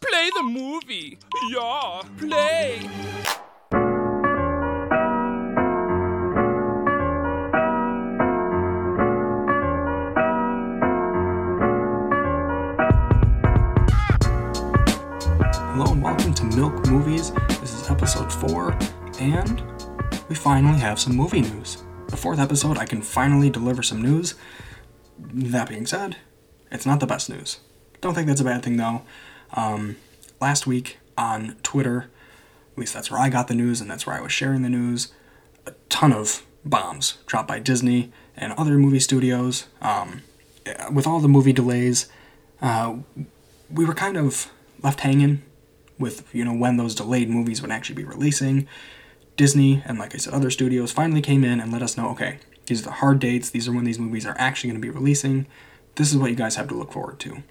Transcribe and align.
Play 0.00 0.30
the 0.36 0.42
movie. 0.44 1.18
Yeah, 1.50 2.02
play. 2.18 2.88
Hello 15.72 15.92
and 15.92 16.00
welcome 16.00 16.32
to 16.34 16.44
Milk 16.44 16.86
Movies. 16.86 17.32
This 17.60 17.74
is 17.74 17.90
episode 17.90 18.32
4, 18.32 18.78
and 19.18 19.62
we 20.28 20.36
finally 20.36 20.78
have 20.78 21.00
some 21.00 21.16
movie 21.16 21.40
news. 21.40 21.82
The 22.08 22.16
fourth 22.16 22.38
episode, 22.38 22.78
I 22.78 22.84
can 22.84 23.02
finally 23.02 23.50
deliver 23.50 23.82
some 23.82 24.00
news. 24.00 24.36
That 25.18 25.68
being 25.68 25.86
said, 25.86 26.18
it's 26.70 26.86
not 26.86 27.00
the 27.00 27.06
best 27.06 27.28
news. 27.28 27.58
Don't 28.00 28.14
think 28.14 28.28
that's 28.28 28.40
a 28.40 28.44
bad 28.44 28.62
thing 28.62 28.76
though. 28.76 29.02
Um, 29.52 29.96
last 30.40 30.66
week 30.66 30.98
on 31.16 31.56
Twitter, 31.62 32.10
at 32.72 32.78
least 32.78 32.94
that's 32.94 33.10
where 33.10 33.20
I 33.20 33.28
got 33.28 33.48
the 33.48 33.54
news 33.54 33.80
and 33.80 33.90
that's 33.90 34.06
where 34.06 34.16
I 34.16 34.20
was 34.20 34.32
sharing 34.32 34.62
the 34.62 34.68
news, 34.68 35.12
a 35.66 35.72
ton 35.88 36.12
of 36.12 36.44
bombs 36.64 37.18
dropped 37.26 37.48
by 37.48 37.58
Disney 37.58 38.12
and 38.36 38.52
other 38.52 38.78
movie 38.78 39.00
studios. 39.00 39.66
Um, 39.80 40.22
with 40.92 41.06
all 41.06 41.20
the 41.20 41.28
movie 41.28 41.52
delays, 41.52 42.08
uh, 42.60 42.96
we 43.72 43.84
were 43.84 43.94
kind 43.94 44.16
of 44.16 44.50
left 44.82 45.00
hanging 45.00 45.42
with 45.98 46.32
you 46.32 46.44
know 46.44 46.54
when 46.54 46.76
those 46.76 46.94
delayed 46.94 47.28
movies 47.28 47.60
would 47.62 47.70
actually 47.70 47.96
be 47.96 48.04
releasing. 48.04 48.68
Disney 49.36 49.82
and 49.86 49.98
like 49.98 50.14
I 50.14 50.18
said, 50.18 50.34
other 50.34 50.50
studios 50.50 50.92
finally 50.92 51.22
came 51.22 51.44
in 51.44 51.60
and 51.60 51.72
let 51.72 51.82
us 51.82 51.96
know, 51.96 52.10
okay, 52.10 52.38
these 52.66 52.82
are 52.82 52.84
the 52.84 52.90
hard 52.92 53.18
dates. 53.18 53.50
These 53.50 53.68
are 53.68 53.72
when 53.72 53.84
these 53.84 53.98
movies 53.98 54.26
are 54.26 54.36
actually 54.38 54.70
going 54.70 54.80
to 54.80 54.86
be 54.86 54.90
releasing. 54.90 55.46
This 55.94 56.10
is 56.10 56.18
what 56.18 56.30
you 56.30 56.36
guys 56.36 56.56
have 56.56 56.68
to 56.68 56.74
look 56.74 56.92
forward 56.92 57.18
to. 57.20 57.42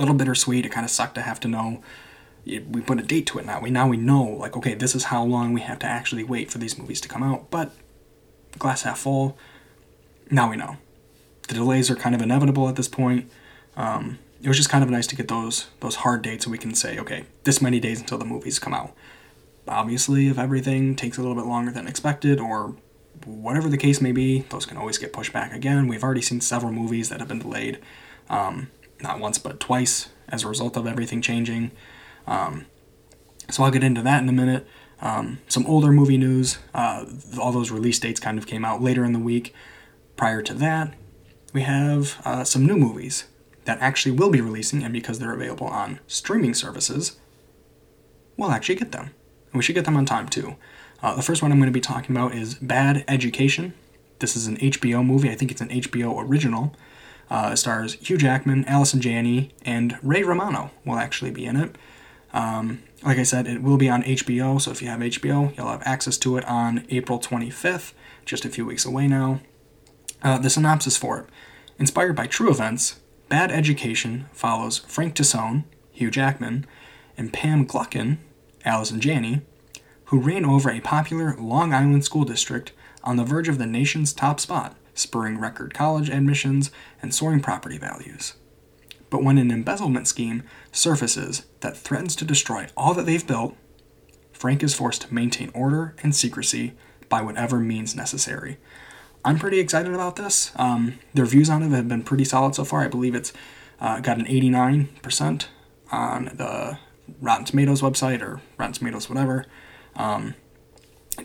Little 0.00 0.16
bittersweet. 0.16 0.66
It 0.66 0.72
kind 0.72 0.84
of 0.84 0.90
sucked 0.90 1.14
to 1.14 1.22
have 1.22 1.38
to 1.40 1.48
know. 1.48 1.82
We 2.44 2.80
put 2.80 2.98
a 2.98 3.02
date 3.02 3.26
to 3.28 3.38
it 3.38 3.46
now. 3.46 3.60
We 3.60 3.70
now 3.70 3.86
we 3.86 3.96
know 3.96 4.24
like 4.24 4.56
okay, 4.56 4.74
this 4.74 4.96
is 4.96 5.04
how 5.04 5.22
long 5.22 5.52
we 5.52 5.60
have 5.60 5.78
to 5.80 5.86
actually 5.86 6.24
wait 6.24 6.50
for 6.50 6.58
these 6.58 6.76
movies 6.76 7.00
to 7.02 7.08
come 7.08 7.22
out. 7.22 7.50
But 7.50 7.70
glass 8.58 8.82
half 8.82 8.98
full. 8.98 9.38
Now 10.30 10.50
we 10.50 10.56
know. 10.56 10.78
The 11.48 11.54
delays 11.54 11.90
are 11.90 11.96
kind 11.96 12.14
of 12.14 12.22
inevitable 12.22 12.68
at 12.68 12.76
this 12.76 12.88
point. 12.88 13.30
Um, 13.76 14.18
it 14.42 14.48
was 14.48 14.56
just 14.56 14.70
kind 14.70 14.82
of 14.82 14.90
nice 14.90 15.06
to 15.08 15.16
get 15.16 15.28
those 15.28 15.68
those 15.80 15.96
hard 15.96 16.22
dates 16.22 16.44
so 16.44 16.50
we 16.50 16.58
can 16.58 16.74
say, 16.74 16.98
okay, 16.98 17.24
this 17.44 17.60
many 17.60 17.78
days 17.78 18.00
until 18.00 18.18
the 18.18 18.24
movies 18.24 18.58
come 18.58 18.72
out. 18.74 18.94
Obviously, 19.68 20.28
if 20.28 20.38
everything 20.38 20.96
takes 20.96 21.18
a 21.18 21.20
little 21.20 21.36
bit 21.36 21.44
longer 21.44 21.70
than 21.70 21.86
expected 21.86 22.40
or 22.40 22.74
whatever 23.26 23.68
the 23.68 23.76
case 23.76 24.00
may 24.00 24.12
be, 24.12 24.40
those 24.50 24.64
can 24.64 24.76
always 24.76 24.98
get 24.98 25.12
pushed 25.12 25.32
back 25.32 25.52
again. 25.52 25.86
We've 25.88 26.02
already 26.02 26.22
seen 26.22 26.40
several 26.40 26.72
movies 26.72 27.10
that 27.10 27.20
have 27.20 27.28
been 27.28 27.40
delayed, 27.40 27.78
um, 28.30 28.70
not 29.02 29.20
once 29.20 29.38
but 29.38 29.60
twice 29.60 30.10
as 30.28 30.44
a 30.44 30.48
result 30.48 30.76
of 30.76 30.86
everything 30.86 31.20
changing. 31.20 31.70
Um, 32.26 32.66
so 33.48 33.64
I'll 33.64 33.70
get 33.70 33.84
into 33.84 34.02
that 34.02 34.22
in 34.22 34.28
a 34.28 34.32
minute. 34.32 34.66
Um, 35.00 35.38
some 35.48 35.66
older 35.66 35.90
movie 35.90 36.18
news. 36.18 36.58
Uh, 36.74 37.06
all 37.40 37.52
those 37.52 37.70
release 37.70 37.98
dates 37.98 38.20
kind 38.20 38.38
of 38.38 38.46
came 38.46 38.64
out 38.64 38.82
later 38.82 39.04
in 39.04 39.12
the 39.12 39.18
week. 39.18 39.54
Prior 40.16 40.42
to 40.42 40.54
that, 40.54 40.94
we 41.52 41.62
have 41.62 42.20
uh, 42.24 42.44
some 42.44 42.66
new 42.66 42.76
movies 42.76 43.24
that 43.64 43.78
actually 43.80 44.12
will 44.12 44.30
be 44.30 44.40
releasing, 44.40 44.82
and 44.82 44.92
because 44.92 45.18
they're 45.18 45.34
available 45.34 45.66
on 45.66 46.00
streaming 46.06 46.54
services, 46.54 47.18
we'll 48.36 48.50
actually 48.50 48.74
get 48.74 48.92
them. 48.92 49.14
And 49.52 49.58
we 49.58 49.62
should 49.62 49.74
get 49.74 49.84
them 49.84 49.96
on 49.96 50.06
time 50.06 50.28
too. 50.28 50.56
Uh, 51.02 51.14
the 51.14 51.22
first 51.22 51.42
one 51.42 51.50
I'm 51.50 51.58
going 51.58 51.66
to 51.66 51.72
be 51.72 51.80
talking 51.80 52.14
about 52.14 52.34
is 52.34 52.54
Bad 52.54 53.04
Education. 53.08 53.74
This 54.18 54.36
is 54.36 54.46
an 54.46 54.58
HBO 54.58 55.04
movie. 55.04 55.30
I 55.30 55.34
think 55.34 55.50
it's 55.50 55.62
an 55.62 55.70
HBO 55.70 56.22
original. 56.28 56.74
Uh, 57.30 57.54
stars 57.54 57.94
Hugh 57.94 58.18
Jackman, 58.18 58.64
Allison 58.64 59.00
Janney, 59.00 59.52
and 59.64 59.96
Ray 60.02 60.24
Romano 60.24 60.72
will 60.84 60.96
actually 60.96 61.30
be 61.30 61.46
in 61.46 61.56
it. 61.56 61.76
Um, 62.32 62.82
like 63.04 63.18
I 63.18 63.22
said, 63.22 63.46
it 63.46 63.62
will 63.62 63.76
be 63.76 63.88
on 63.88 64.02
HBO, 64.02 64.60
so 64.60 64.72
if 64.72 64.82
you 64.82 64.88
have 64.88 65.00
HBO, 65.00 65.56
you'll 65.56 65.68
have 65.68 65.82
access 65.84 66.18
to 66.18 66.36
it 66.36 66.44
on 66.46 66.84
April 66.90 67.18
25th, 67.18 67.92
just 68.24 68.44
a 68.44 68.50
few 68.50 68.66
weeks 68.66 68.84
away 68.84 69.06
now. 69.06 69.40
Uh, 70.22 70.38
the 70.38 70.50
synopsis 70.50 70.96
for 70.96 71.20
it 71.20 71.26
Inspired 71.78 72.14
by 72.14 72.26
true 72.26 72.50
events, 72.50 73.00
Bad 73.30 73.50
Education 73.50 74.26
follows 74.32 74.78
Frank 74.80 75.14
Tassone, 75.14 75.64
Hugh 75.92 76.10
Jackman, 76.10 76.66
and 77.16 77.32
Pam 77.32 77.64
Gluckin, 77.64 78.18
Allison 78.66 79.00
Janney, 79.00 79.40
who 80.06 80.20
reign 80.20 80.44
over 80.44 80.68
a 80.70 80.80
popular 80.80 81.34
Long 81.38 81.72
Island 81.72 82.04
school 82.04 82.24
district 82.24 82.72
on 83.02 83.16
the 83.16 83.24
verge 83.24 83.48
of 83.48 83.56
the 83.56 83.66
nation's 83.66 84.12
top 84.12 84.40
spot, 84.40 84.76
spurring 85.00 85.38
record 85.38 85.74
college 85.74 86.10
admissions 86.10 86.70
and 87.02 87.14
soaring 87.14 87.40
property 87.40 87.78
values. 87.78 88.34
But 89.10 89.24
when 89.24 89.38
an 89.38 89.50
embezzlement 89.50 90.06
scheme 90.06 90.44
surfaces 90.70 91.44
that 91.60 91.76
threatens 91.76 92.14
to 92.16 92.24
destroy 92.24 92.68
all 92.76 92.94
that 92.94 93.06
they've 93.06 93.26
built, 93.26 93.56
Frank 94.32 94.62
is 94.62 94.74
forced 94.74 95.02
to 95.02 95.14
maintain 95.14 95.50
order 95.52 95.94
and 96.02 96.14
secrecy 96.14 96.74
by 97.08 97.20
whatever 97.20 97.58
means 97.58 97.96
necessary. 97.96 98.58
I'm 99.24 99.38
pretty 99.38 99.58
excited 99.58 99.92
about 99.92 100.16
this. 100.16 100.52
Um, 100.56 100.98
the 101.12 101.22
reviews 101.22 101.50
on 101.50 101.62
it 101.62 101.70
have 101.70 101.88
been 101.88 102.04
pretty 102.04 102.24
solid 102.24 102.54
so 102.54 102.64
far. 102.64 102.82
I 102.82 102.88
believe 102.88 103.14
it's 103.14 103.32
uh, 103.80 104.00
got 104.00 104.18
an 104.18 104.24
89% 104.24 105.46
on 105.92 106.24
the 106.36 106.78
Rotten 107.20 107.44
Tomatoes 107.44 107.82
website 107.82 108.22
or 108.22 108.40
Rotten 108.56 108.72
Tomatoes, 108.72 109.08
whatever. 109.08 109.44
Um, 109.96 110.34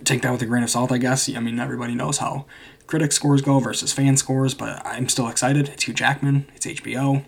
take 0.03 0.21
that 0.21 0.31
with 0.31 0.41
a 0.41 0.45
grain 0.45 0.63
of 0.63 0.69
salt, 0.69 0.91
I 0.91 0.97
guess. 0.97 1.33
I 1.33 1.39
mean, 1.39 1.59
everybody 1.59 1.95
knows 1.95 2.17
how 2.17 2.45
critic 2.87 3.11
scores 3.11 3.41
go 3.41 3.59
versus 3.59 3.93
fan 3.93 4.17
scores, 4.17 4.53
but 4.53 4.85
I'm 4.85 5.09
still 5.09 5.27
excited. 5.27 5.69
It's 5.69 5.83
Hugh 5.83 5.93
Jackman. 5.93 6.49
It's 6.55 6.65
HBO. 6.65 7.25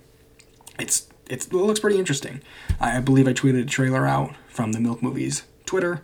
It's, 0.79 1.07
it's 1.29 1.47
it 1.47 1.53
looks 1.53 1.79
pretty 1.79 2.00
interesting. 2.00 2.41
I, 2.79 2.97
I 2.97 3.00
believe 3.00 3.27
I 3.27 3.33
tweeted 3.33 3.63
a 3.63 3.66
trailer 3.66 4.06
out 4.06 4.35
from 4.47 4.73
the 4.73 4.79
Milk 4.79 5.01
Movies 5.01 5.44
Twitter 5.66 6.03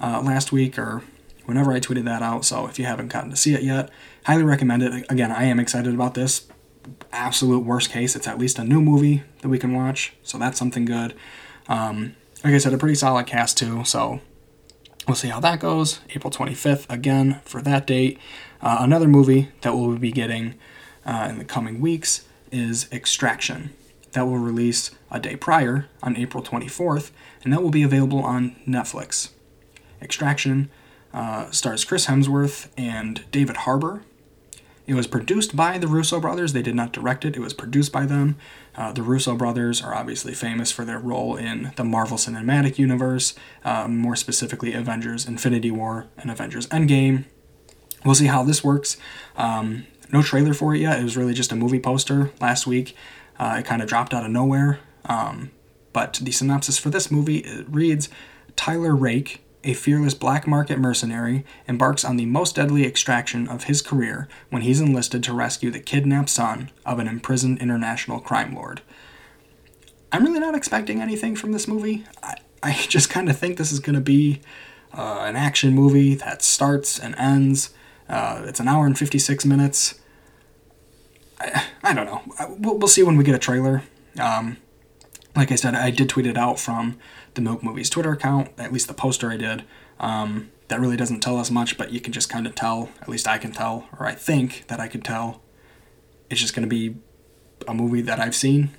uh, 0.00 0.20
last 0.22 0.52
week 0.52 0.78
or 0.78 1.02
whenever 1.44 1.72
I 1.72 1.80
tweeted 1.80 2.04
that 2.04 2.22
out. 2.22 2.44
So 2.44 2.66
if 2.66 2.78
you 2.78 2.84
haven't 2.84 3.08
gotten 3.08 3.30
to 3.30 3.36
see 3.36 3.54
it 3.54 3.62
yet, 3.62 3.90
highly 4.24 4.42
recommend 4.42 4.82
it. 4.82 5.06
Again, 5.08 5.32
I 5.32 5.44
am 5.44 5.60
excited 5.60 5.94
about 5.94 6.14
this. 6.14 6.46
Absolute 7.12 7.64
worst 7.64 7.90
case, 7.90 8.14
it's 8.14 8.28
at 8.28 8.38
least 8.38 8.58
a 8.58 8.64
new 8.64 8.80
movie 8.80 9.24
that 9.40 9.48
we 9.48 9.58
can 9.58 9.74
watch, 9.74 10.14
so 10.22 10.38
that's 10.38 10.56
something 10.56 10.84
good. 10.84 11.14
Um, 11.68 12.14
like 12.44 12.54
I 12.54 12.58
said, 12.58 12.72
a 12.74 12.78
pretty 12.78 12.94
solid 12.94 13.26
cast 13.26 13.58
too. 13.58 13.84
So 13.84 14.20
We'll 15.06 15.14
see 15.14 15.28
how 15.28 15.38
that 15.40 15.60
goes. 15.60 16.00
April 16.10 16.32
25th, 16.32 16.90
again, 16.90 17.40
for 17.44 17.62
that 17.62 17.86
date. 17.86 18.18
Uh, 18.60 18.78
another 18.80 19.06
movie 19.06 19.50
that 19.60 19.76
we'll 19.76 19.96
be 19.98 20.10
getting 20.10 20.54
uh, 21.04 21.28
in 21.30 21.38
the 21.38 21.44
coming 21.44 21.80
weeks 21.80 22.26
is 22.50 22.90
Extraction. 22.90 23.70
That 24.12 24.26
will 24.26 24.38
release 24.38 24.90
a 25.10 25.20
day 25.20 25.36
prior 25.36 25.86
on 26.02 26.16
April 26.16 26.42
24th, 26.42 27.12
and 27.44 27.52
that 27.52 27.62
will 27.62 27.70
be 27.70 27.84
available 27.84 28.20
on 28.20 28.56
Netflix. 28.66 29.30
Extraction 30.02 30.70
uh, 31.14 31.50
stars 31.50 31.84
Chris 31.84 32.06
Hemsworth 32.06 32.68
and 32.76 33.24
David 33.30 33.58
Harbour. 33.58 34.02
It 34.86 34.94
was 34.94 35.06
produced 35.06 35.56
by 35.56 35.78
the 35.78 35.88
Russo 35.88 36.20
brothers. 36.20 36.52
They 36.52 36.62
did 36.62 36.76
not 36.76 36.92
direct 36.92 37.24
it, 37.24 37.36
it 37.36 37.40
was 37.40 37.52
produced 37.52 37.90
by 37.90 38.06
them. 38.06 38.36
Uh, 38.76 38.92
the 38.92 39.02
Russo 39.02 39.34
brothers 39.34 39.82
are 39.82 39.94
obviously 39.94 40.32
famous 40.32 40.70
for 40.70 40.84
their 40.84 40.98
role 40.98 41.36
in 41.36 41.72
the 41.76 41.84
Marvel 41.84 42.16
Cinematic 42.16 42.78
Universe, 42.78 43.34
uh, 43.64 43.88
more 43.88 44.14
specifically 44.14 44.72
Avengers 44.74 45.26
Infinity 45.26 45.70
War 45.70 46.06
and 46.16 46.30
Avengers 46.30 46.68
Endgame. 46.68 47.24
We'll 48.04 48.14
see 48.14 48.26
how 48.26 48.44
this 48.44 48.62
works. 48.62 48.96
Um, 49.36 49.86
no 50.12 50.22
trailer 50.22 50.54
for 50.54 50.74
it 50.74 50.80
yet. 50.80 51.00
It 51.00 51.02
was 51.02 51.16
really 51.16 51.34
just 51.34 51.50
a 51.50 51.56
movie 51.56 51.80
poster 51.80 52.30
last 52.40 52.66
week. 52.66 52.94
Uh, 53.38 53.56
it 53.58 53.64
kind 53.64 53.82
of 53.82 53.88
dropped 53.88 54.14
out 54.14 54.24
of 54.24 54.30
nowhere. 54.30 54.78
Um, 55.06 55.50
but 55.92 56.20
the 56.22 56.30
synopsis 56.30 56.78
for 56.78 56.90
this 56.90 57.10
movie 57.10 57.64
reads 57.68 58.08
Tyler 58.54 58.94
Rake 58.94 59.42
a 59.66 59.74
fearless 59.74 60.14
black 60.14 60.46
market 60.46 60.78
mercenary, 60.78 61.44
embarks 61.66 62.04
on 62.04 62.16
the 62.16 62.24
most 62.24 62.54
deadly 62.54 62.86
extraction 62.86 63.48
of 63.48 63.64
his 63.64 63.82
career 63.82 64.28
when 64.48 64.62
he's 64.62 64.80
enlisted 64.80 65.22
to 65.24 65.34
rescue 65.34 65.70
the 65.70 65.80
kidnapped 65.80 66.30
son 66.30 66.70
of 66.86 67.00
an 67.00 67.08
imprisoned 67.08 67.58
international 67.58 68.20
crime 68.20 68.54
lord. 68.54 68.80
I'm 70.12 70.24
really 70.24 70.38
not 70.38 70.54
expecting 70.54 71.02
anything 71.02 71.34
from 71.34 71.50
this 71.50 71.66
movie. 71.66 72.04
I, 72.22 72.36
I 72.62 72.72
just 72.88 73.10
kind 73.10 73.28
of 73.28 73.36
think 73.36 73.58
this 73.58 73.72
is 73.72 73.80
going 73.80 73.96
to 73.96 74.00
be 74.00 74.40
uh, 74.94 75.24
an 75.26 75.34
action 75.34 75.74
movie 75.74 76.14
that 76.14 76.42
starts 76.42 76.98
and 76.98 77.16
ends. 77.16 77.70
Uh, 78.08 78.44
it's 78.46 78.60
an 78.60 78.68
hour 78.68 78.86
and 78.86 78.96
56 78.96 79.44
minutes. 79.44 79.98
I, 81.40 81.64
I 81.82 81.92
don't 81.92 82.06
know. 82.06 82.22
We'll, 82.58 82.78
we'll 82.78 82.88
see 82.88 83.02
when 83.02 83.16
we 83.16 83.24
get 83.24 83.34
a 83.34 83.38
trailer. 83.38 83.82
Um, 84.18 84.58
like 85.36 85.52
I 85.52 85.54
said, 85.54 85.74
I 85.74 85.90
did 85.90 86.08
tweet 86.08 86.26
it 86.26 86.38
out 86.38 86.58
from 86.58 86.98
the 87.34 87.40
Milk 87.40 87.62
Movies 87.62 87.90
Twitter 87.90 88.12
account, 88.12 88.48
at 88.58 88.72
least 88.72 88.88
the 88.88 88.94
poster 88.94 89.30
I 89.30 89.36
did. 89.36 89.64
Um, 90.00 90.50
that 90.68 90.80
really 90.80 90.96
doesn't 90.96 91.20
tell 91.20 91.38
us 91.38 91.50
much, 91.50 91.78
but 91.78 91.92
you 91.92 92.00
can 92.00 92.12
just 92.12 92.28
kind 92.28 92.46
of 92.46 92.54
tell, 92.54 92.90
at 93.00 93.08
least 93.08 93.28
I 93.28 93.38
can 93.38 93.52
tell, 93.52 93.86
or 93.98 94.06
I 94.06 94.14
think 94.14 94.64
that 94.68 94.80
I 94.80 94.88
could 94.88 95.04
tell. 95.04 95.42
It's 96.28 96.40
just 96.40 96.54
going 96.54 96.68
to 96.68 96.68
be 96.68 96.96
a 97.68 97.74
movie 97.74 98.00
that 98.02 98.18
I've 98.18 98.34
seen. 98.34 98.70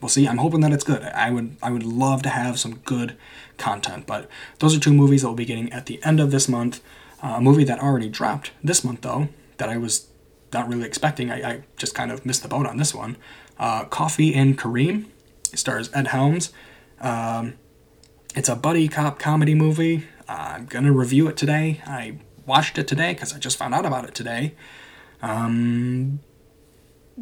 We'll 0.00 0.08
see. 0.08 0.26
I'm 0.26 0.38
hoping 0.38 0.60
that 0.60 0.72
it's 0.72 0.84
good. 0.84 1.02
I 1.02 1.30
would 1.30 1.56
I 1.60 1.70
would 1.70 1.82
love 1.82 2.22
to 2.22 2.28
have 2.28 2.58
some 2.58 2.76
good 2.76 3.16
content, 3.56 4.06
but 4.06 4.30
those 4.60 4.76
are 4.76 4.80
two 4.80 4.94
movies 4.94 5.22
that 5.22 5.28
we'll 5.28 5.34
be 5.34 5.44
getting 5.44 5.72
at 5.72 5.86
the 5.86 6.02
end 6.04 6.20
of 6.20 6.30
this 6.30 6.48
month. 6.48 6.80
Uh, 7.20 7.34
a 7.38 7.40
movie 7.40 7.64
that 7.64 7.80
already 7.80 8.08
dropped 8.08 8.52
this 8.62 8.84
month, 8.84 9.00
though, 9.00 9.28
that 9.56 9.68
I 9.68 9.76
was 9.76 10.06
not 10.52 10.68
really 10.68 10.84
expecting. 10.84 11.32
I, 11.32 11.50
I 11.50 11.64
just 11.76 11.94
kind 11.96 12.12
of 12.12 12.24
missed 12.24 12.42
the 12.42 12.48
boat 12.48 12.64
on 12.64 12.76
this 12.76 12.94
one. 12.94 13.16
Uh, 13.58 13.84
Coffee 13.86 14.34
and 14.34 14.56
Kareem. 14.56 15.06
It 15.52 15.58
stars 15.58 15.90
Ed 15.94 16.08
Helms, 16.08 16.52
Um, 17.00 17.54
it's 18.34 18.48
a 18.48 18.56
buddy 18.56 18.88
cop 18.88 19.18
comedy 19.18 19.54
movie. 19.54 20.04
I'm 20.28 20.66
gonna 20.66 20.92
review 20.92 21.28
it 21.28 21.36
today. 21.36 21.80
I 21.86 22.18
watched 22.46 22.78
it 22.78 22.86
today 22.86 23.14
because 23.14 23.34
I 23.34 23.38
just 23.38 23.56
found 23.56 23.74
out 23.74 23.86
about 23.86 24.04
it 24.04 24.14
today. 24.14 24.54
Um, 25.22 26.20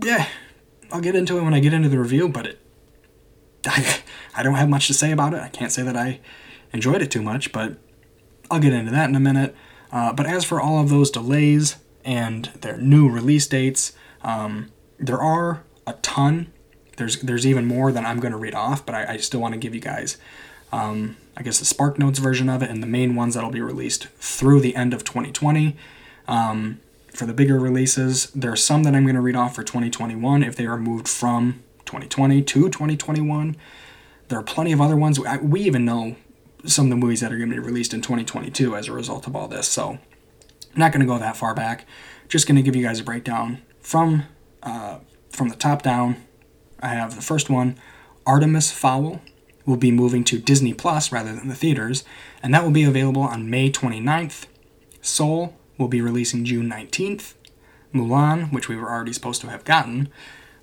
yeah, 0.02 0.26
I'll 0.92 1.00
get 1.00 1.14
into 1.14 1.38
it 1.38 1.42
when 1.42 1.54
I 1.54 1.60
get 1.60 1.72
into 1.72 1.88
the 1.88 1.98
review, 1.98 2.28
but 2.28 2.46
it, 2.46 2.58
I, 3.66 4.00
I 4.36 4.42
don't 4.42 4.54
have 4.54 4.68
much 4.68 4.86
to 4.88 4.94
say 4.94 5.12
about 5.12 5.34
it. 5.34 5.40
I 5.40 5.48
can't 5.48 5.72
say 5.72 5.82
that 5.82 5.96
I 5.96 6.20
enjoyed 6.72 7.02
it 7.02 7.10
too 7.10 7.22
much, 7.22 7.52
but 7.52 7.78
I'll 8.50 8.60
get 8.60 8.72
into 8.72 8.90
that 8.92 9.08
in 9.08 9.14
a 9.16 9.20
minute. 9.20 9.54
Uh, 9.92 10.12
but 10.12 10.26
as 10.26 10.44
for 10.44 10.60
all 10.60 10.80
of 10.80 10.90
those 10.90 11.10
delays 11.10 11.76
and 12.04 12.46
their 12.60 12.76
new 12.76 13.08
release 13.08 13.46
dates, 13.46 13.92
um, 14.22 14.72
there 14.98 15.20
are 15.20 15.64
a 15.86 15.94
ton. 15.94 16.52
There's 16.96 17.20
there's 17.20 17.46
even 17.46 17.66
more 17.66 17.92
than 17.92 18.06
I'm 18.06 18.20
going 18.20 18.32
to 18.32 18.38
read 18.38 18.54
off, 18.54 18.84
but 18.84 18.94
I, 18.94 19.14
I 19.14 19.16
still 19.18 19.40
want 19.40 19.54
to 19.54 19.58
give 19.58 19.74
you 19.74 19.80
guys, 19.80 20.16
um, 20.72 21.16
I 21.36 21.42
guess, 21.42 21.58
the 21.58 21.64
Spark 21.64 21.98
Notes 21.98 22.18
version 22.18 22.48
of 22.48 22.62
it 22.62 22.70
and 22.70 22.82
the 22.82 22.86
main 22.86 23.14
ones 23.14 23.34
that'll 23.34 23.50
be 23.50 23.60
released 23.60 24.08
through 24.18 24.60
the 24.60 24.74
end 24.76 24.94
of 24.94 25.04
2020. 25.04 25.76
Um, 26.28 26.80
for 27.12 27.26
the 27.26 27.32
bigger 27.32 27.58
releases, 27.58 28.30
there 28.32 28.52
are 28.52 28.56
some 28.56 28.82
that 28.82 28.94
I'm 28.94 29.04
going 29.04 29.14
to 29.14 29.22
read 29.22 29.36
off 29.36 29.54
for 29.54 29.62
2021 29.62 30.42
if 30.42 30.56
they 30.56 30.66
are 30.66 30.76
moved 30.76 31.08
from 31.08 31.62
2020 31.86 32.42
to 32.42 32.68
2021. 32.68 33.56
There 34.28 34.38
are 34.38 34.42
plenty 34.42 34.72
of 34.72 34.80
other 34.80 34.96
ones. 34.96 35.18
We 35.40 35.60
even 35.60 35.84
know 35.84 36.16
some 36.64 36.86
of 36.86 36.90
the 36.90 36.96
movies 36.96 37.20
that 37.20 37.32
are 37.32 37.38
going 37.38 37.48
to 37.50 37.54
be 37.54 37.60
released 37.60 37.94
in 37.94 38.02
2022 38.02 38.74
as 38.74 38.88
a 38.88 38.92
result 38.92 39.26
of 39.26 39.36
all 39.36 39.48
this. 39.48 39.68
So, 39.68 39.98
I'm 40.76 40.80
not 40.80 40.92
going 40.92 41.00
to 41.00 41.06
go 41.06 41.18
that 41.18 41.38
far 41.38 41.54
back. 41.54 41.86
Just 42.28 42.46
going 42.46 42.56
to 42.56 42.62
give 42.62 42.76
you 42.76 42.82
guys 42.82 43.00
a 43.00 43.04
breakdown 43.04 43.62
from 43.80 44.24
uh, 44.62 44.98
from 45.30 45.48
the 45.48 45.56
top 45.56 45.82
down. 45.82 46.25
I 46.80 46.88
have 46.88 47.16
the 47.16 47.22
first 47.22 47.48
one, 47.48 47.76
Artemis 48.26 48.70
Fowl, 48.70 49.20
will 49.64 49.76
be 49.76 49.90
moving 49.90 50.24
to 50.24 50.38
Disney 50.38 50.72
Plus 50.72 51.10
rather 51.10 51.34
than 51.34 51.48
the 51.48 51.54
theaters, 51.54 52.04
and 52.42 52.54
that 52.54 52.62
will 52.62 52.70
be 52.70 52.84
available 52.84 53.22
on 53.22 53.50
May 53.50 53.70
29th. 53.70 54.46
Soul 55.00 55.56
will 55.78 55.88
be 55.88 56.00
releasing 56.00 56.44
June 56.44 56.70
19th. 56.70 57.34
Mulan, 57.94 58.52
which 58.52 58.68
we 58.68 58.76
were 58.76 58.90
already 58.90 59.12
supposed 59.12 59.40
to 59.40 59.48
have 59.48 59.64
gotten, 59.64 60.08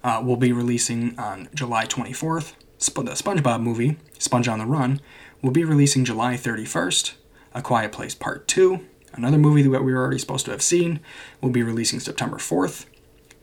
uh, 0.04 0.22
will 0.24 0.38
be 0.38 0.52
releasing 0.52 1.18
on 1.18 1.50
July 1.54 1.86
24th. 1.86 2.54
Sp- 2.78 3.08
the 3.08 3.12
SpongeBob 3.12 3.62
movie, 3.62 3.98
Sponge 4.20 4.48
on 4.48 4.60
the 4.60 4.66
Run, 4.66 5.02
will 5.42 5.52
be 5.52 5.64
releasing 5.64 6.06
July 6.06 6.36
31st. 6.36 7.14
A 7.56 7.62
Quiet 7.62 7.92
Place 7.92 8.16
Part 8.16 8.48
2, 8.48 8.80
another 9.14 9.38
movie 9.38 9.62
that 9.62 9.84
we 9.84 9.94
were 9.94 10.02
already 10.02 10.18
supposed 10.18 10.46
to 10.46 10.52
have 10.52 10.62
seen, 10.62 11.00
will 11.40 11.52
be 11.52 11.64
releasing 11.64 12.00
September 12.00 12.38
4th. 12.38 12.86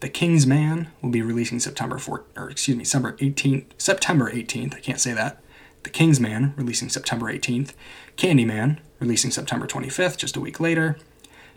The 0.01 0.09
King's 0.09 0.47
Man 0.47 0.89
will 1.03 1.11
be 1.11 1.21
releasing 1.21 1.61
September 1.61 1.97
4th, 1.97 2.25
or 2.35 2.49
excuse 2.51 2.77
me, 2.77 2.85
September 2.85 3.17
18th, 3.19 3.67
September 3.77 4.33
18th, 4.33 4.75
I 4.75 4.81
can't 4.81 5.01
say 5.01 5.13
that. 5.13 5.43
The 5.83 5.91
King's 5.91 6.19
Man 6.19 6.55
releasing 6.57 6.89
September 6.89 7.31
18th. 7.33 7.75
Candyman 8.17 8.79
releasing 8.99 9.31
September 9.31 9.67
25th, 9.67 10.17
just 10.17 10.37
a 10.37 10.41
week 10.41 10.59
later. 10.59 10.97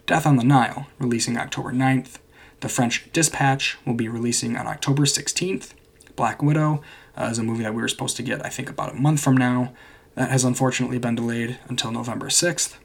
Death 0.05 0.25
on 0.25 0.35
the 0.35 0.43
Nile 0.43 0.87
releasing 0.99 1.37
October 1.37 1.71
9th. 1.71 2.17
The 2.59 2.69
French 2.69 3.09
Dispatch 3.13 3.77
will 3.85 3.93
be 3.93 4.09
releasing 4.09 4.57
on 4.57 4.67
October 4.67 5.03
16th. 5.03 5.71
Black 6.17 6.41
Widow 6.41 6.81
uh, 7.17 7.25
is 7.25 7.39
a 7.39 7.43
movie 7.43 7.63
that 7.63 7.73
we 7.73 7.81
were 7.81 7.87
supposed 7.87 8.17
to 8.17 8.23
get, 8.23 8.45
I 8.45 8.49
think, 8.49 8.69
about 8.69 8.91
a 8.91 8.95
month 8.95 9.21
from 9.21 9.37
now. 9.37 9.73
That 10.15 10.29
has 10.29 10.43
unfortunately 10.43 10.99
been 10.99 11.15
delayed 11.15 11.59
until 11.69 11.91
November 11.91 12.27
6th. 12.27 12.75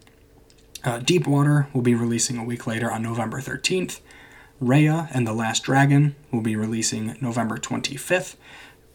Uh, 0.84 0.99
Deepwater 1.00 1.69
will 1.72 1.82
be 1.82 1.94
releasing 1.94 2.38
a 2.38 2.44
week 2.44 2.66
later 2.66 2.90
on 2.90 3.02
November 3.02 3.40
13th. 3.40 4.00
Raya 4.62 5.08
and 5.12 5.26
the 5.26 5.32
Last 5.32 5.62
Dragon 5.62 6.16
will 6.32 6.40
be 6.40 6.56
releasing 6.56 7.16
November 7.20 7.58
25th. 7.58 8.37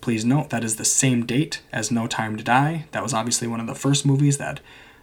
Please 0.01 0.25
note 0.25 0.50
that 0.50 0.63
is 0.63 0.75
the 0.75 0.86
same 0.86 1.25
date 1.25 1.62
as 1.71 1.89
No 1.89 2.07
Time 2.07 2.36
to 2.36 2.44
Die. 2.44 2.86
That 2.92 3.04
was 3.04 3.13
obviously 3.13 3.48
one 3.48 3.62
of 3.62 3.68
the 3.68 3.75
first 3.75 4.06
movies 4.06 4.38
that 4.38 4.60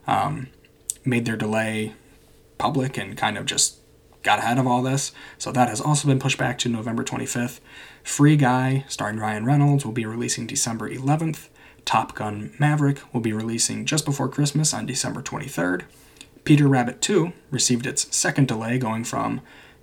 um, 0.07 0.49
made 1.05 1.25
their 1.25 1.37
delay 1.37 1.95
public 2.59 2.99
and 2.99 3.17
kind 3.17 3.39
of 3.39 3.47
just 3.47 3.79
got 4.23 4.39
ahead 4.39 4.59
of 4.59 4.67
all 4.67 4.83
this. 4.83 5.13
So 5.39 5.51
that 5.53 5.69
has 5.69 5.81
also 5.81 6.07
been 6.07 6.19
pushed 6.19 6.37
back 6.37 6.59
to 6.59 6.69
November 6.69 7.03
25th. 7.03 7.61
Free 8.03 8.37
Guy, 8.37 8.85
starring 8.89 9.19
Ryan 9.19 9.47
Reynolds, 9.47 9.87
will 9.87 9.93
be 9.93 10.05
releasing 10.05 10.47
December 10.47 10.91
11th. 10.91 11.49
Top 11.87 12.15
Gun 12.15 12.53
Maverick 12.59 12.99
will 13.15 13.23
be 13.23 13.33
releasing 13.33 13.87
just 13.87 14.05
before 14.05 14.29
Christmas 14.29 14.75
on 14.75 14.85
December 14.85 15.23
23rd. 15.23 15.85
Peter 16.45 16.69
Rabbit 16.69 17.01
2 17.01 17.33
received 17.51 17.87
its 17.87 18.15
second 18.15 18.49
delay, 18.49 18.79
going 18.79 19.05
from 19.05 19.41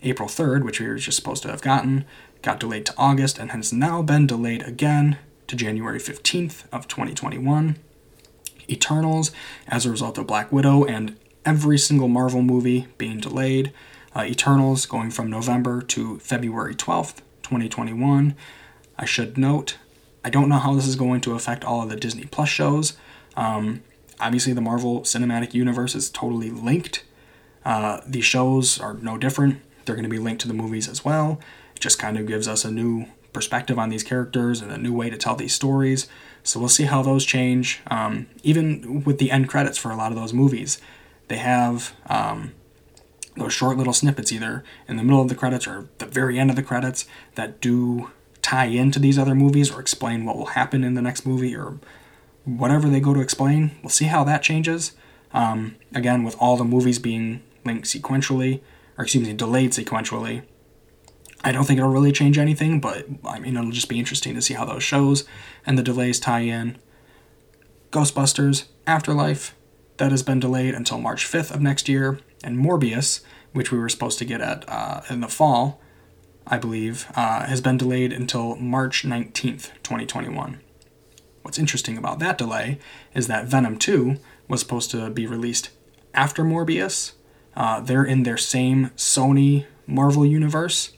April 0.08 0.30
3rd, 0.30 0.64
which 0.64 0.80
we 0.80 0.88
were 0.88 0.96
just 0.96 1.18
supposed 1.18 1.44
to 1.44 1.50
have 1.50 1.62
gotten, 1.62 2.06
got 2.42 2.60
delayed 2.60 2.86
to 2.86 2.94
August, 2.98 3.38
and 3.38 3.52
has 3.52 3.74
now 3.74 4.02
been 4.02 4.28
delayed 4.28 4.64
again 4.64 5.18
to 5.48 5.56
January 5.56 6.00
15th 6.00 6.64
of 6.72 6.88
2021. 6.88 7.78
Eternals, 8.70 9.32
as 9.68 9.86
a 9.86 9.92
result 9.92 10.18
of 10.18 10.28
Black 10.28 10.52
Widow 10.52 10.84
and 10.84 11.16
every 11.46 11.78
single 11.78 12.08
Marvel 12.08 12.42
movie 12.42 12.88
being 12.98 13.20
delayed. 13.20 13.72
Uh, 14.16 14.24
Eternals 14.24 14.86
going 14.86 15.12
from 15.12 15.30
November 15.30 15.82
to 15.82 16.20
February 16.20 16.76
12th, 16.76 17.18
2021. 17.44 18.36
I 18.98 19.06
should 19.06 19.38
note, 19.38 19.78
I 20.24 20.30
don't 20.30 20.50
know 20.50 20.58
how 20.58 20.74
this 20.76 20.88
is 20.88 20.96
going 20.96 21.22
to 21.22 21.36
affect 21.36 21.64
all 21.64 21.84
of 21.84 21.90
the 21.90 21.96
Disney 21.96 22.26
Plus 22.26 22.50
shows. 22.50 22.98
Um, 23.36 23.84
obviously, 24.20 24.54
the 24.54 24.62
Marvel 24.62 25.02
Cinematic 25.02 25.54
Universe 25.54 25.96
is 25.96 26.10
totally 26.10 26.50
linked. 26.50 27.06
Uh, 27.64 28.02
these 28.06 28.26
shows 28.26 28.80
are 28.80 28.96
no 28.96 29.18
different. 29.18 29.62
They're 29.88 29.96
going 29.96 30.04
to 30.04 30.10
be 30.10 30.20
linked 30.20 30.42
to 30.42 30.48
the 30.48 30.54
movies 30.54 30.88
as 30.88 31.04
well. 31.04 31.40
It 31.76 31.80
just 31.80 31.98
kind 31.98 32.18
of 32.18 32.28
gives 32.28 32.48
us 32.48 32.64
a 32.64 32.72
new 32.72 33.08
perspective 33.34 33.80
on 33.80 33.90
these 33.90 34.04
characters 34.04 34.62
and 34.62 34.72
a 34.72 34.78
new 34.78 34.94
way 34.94 35.10
to 35.10 35.18
tell 35.18 35.36
these 35.36 35.54
stories. 35.54 36.08
So 36.44 36.60
we'll 36.60 36.70
see 36.70 36.84
how 36.84 37.02
those 37.02 37.26
change. 37.26 37.82
Um, 37.88 38.28
even 38.44 39.04
with 39.04 39.18
the 39.18 39.32
end 39.32 39.50
credits 39.50 39.78
for 39.78 39.92
a 39.92 39.96
lot 39.96 40.12
of 40.12 40.18
those 40.18 40.34
movies, 40.34 40.80
they 41.28 41.38
have 41.38 41.94
um, 42.08 42.54
those 43.36 43.54
short 43.54 43.78
little 43.78 43.94
snippets 43.94 44.32
either 44.32 44.64
in 44.88 44.98
the 44.98 45.04
middle 45.04 45.22
of 45.22 45.30
the 45.30 45.36
credits 45.36 45.68
or 45.68 45.88
the 45.98 46.06
very 46.06 46.40
end 46.40 46.50
of 46.50 46.56
the 46.56 46.64
credits 46.64 47.06
that 47.36 47.62
do 47.62 48.12
tie 48.42 48.66
into 48.66 49.00
these 49.00 49.20
other 49.20 49.36
movies 49.36 49.72
or 49.72 49.80
explain 49.80 50.26
what 50.26 50.38
will 50.38 50.48
happen 50.48 50.84
in 50.84 50.94
the 50.94 51.02
next 51.02 51.26
movie 51.26 51.56
or 51.56 51.80
whatever 52.46 52.88
they 52.90 53.00
go 53.00 53.14
to 53.14 53.20
explain. 53.20 53.72
We'll 53.84 53.90
see 53.90 54.06
how 54.06 54.24
that 54.24 54.42
changes. 54.42 54.94
Um, 55.34 55.76
again, 55.94 56.24
with 56.24 56.36
all 56.40 56.56
the 56.56 56.64
movies 56.64 56.98
being 56.98 57.44
linked 57.66 57.86
sequentially, 57.86 58.62
or 58.98 59.04
excuse 59.04 59.28
me, 59.28 59.34
delayed 59.34 59.72
sequentially, 59.72 60.44
I 61.44 61.52
don't 61.52 61.66
think 61.66 61.78
it'll 61.78 61.92
really 61.92 62.12
change 62.12 62.38
anything, 62.38 62.80
but 62.80 63.06
I 63.24 63.40
mean, 63.40 63.56
it'll 63.56 63.72
just 63.72 63.90
be 63.90 64.00
interesting 64.00 64.34
to 64.36 64.42
see 64.42 64.56
how 64.56 64.66
those 64.66 64.84
shows 64.84 65.24
and 65.66 65.78
the 65.78 65.84
delays 65.84 66.20
tie 66.20 66.42
in. 66.42 66.78
Ghostbusters, 67.92 68.66
Afterlife, 68.86 69.56
that 69.98 70.12
has 70.12 70.24
been 70.24 70.40
delayed 70.40 70.74
until 70.74 71.00
March 71.00 71.26
5th 71.26 71.54
of 71.54 71.62
next 71.62 71.88
year, 71.88 72.20
and 72.44 72.58
Morbius, 72.58 73.22
which 73.54 73.72
we 73.72 73.80
were 73.80 73.90
supposed 73.90 74.20
to 74.20 74.26
get 74.26 74.42
at 74.42 74.68
uh, 74.68 75.02
in 75.10 75.22
the 75.22 75.28
fall, 75.28 75.82
I 76.46 76.58
believe, 76.58 77.08
uh, 77.16 77.46
has 77.46 77.62
been 77.62 77.78
delayed 77.78 78.14
until 78.14 78.56
March 78.56 79.04
19th, 79.04 79.72
2021. 79.84 80.60
What's 81.42 81.58
interesting 81.58 81.98
about 81.98 82.20
that 82.20 82.38
delay 82.38 82.78
is 83.14 83.28
that 83.28 83.46
Venom 83.46 83.78
2 83.78 84.18
was 84.48 84.60
supposed 84.60 84.92
to 84.92 85.10
be 85.10 85.26
released 85.26 85.70
after 86.14 86.44
Morbius. 86.44 87.14
Uh, 87.58 87.80
they're 87.80 88.06
in 88.06 88.22
their 88.22 88.38
same 88.38 88.92
Sony 88.96 89.66
Marvel 89.88 90.24
universe. 90.24 90.94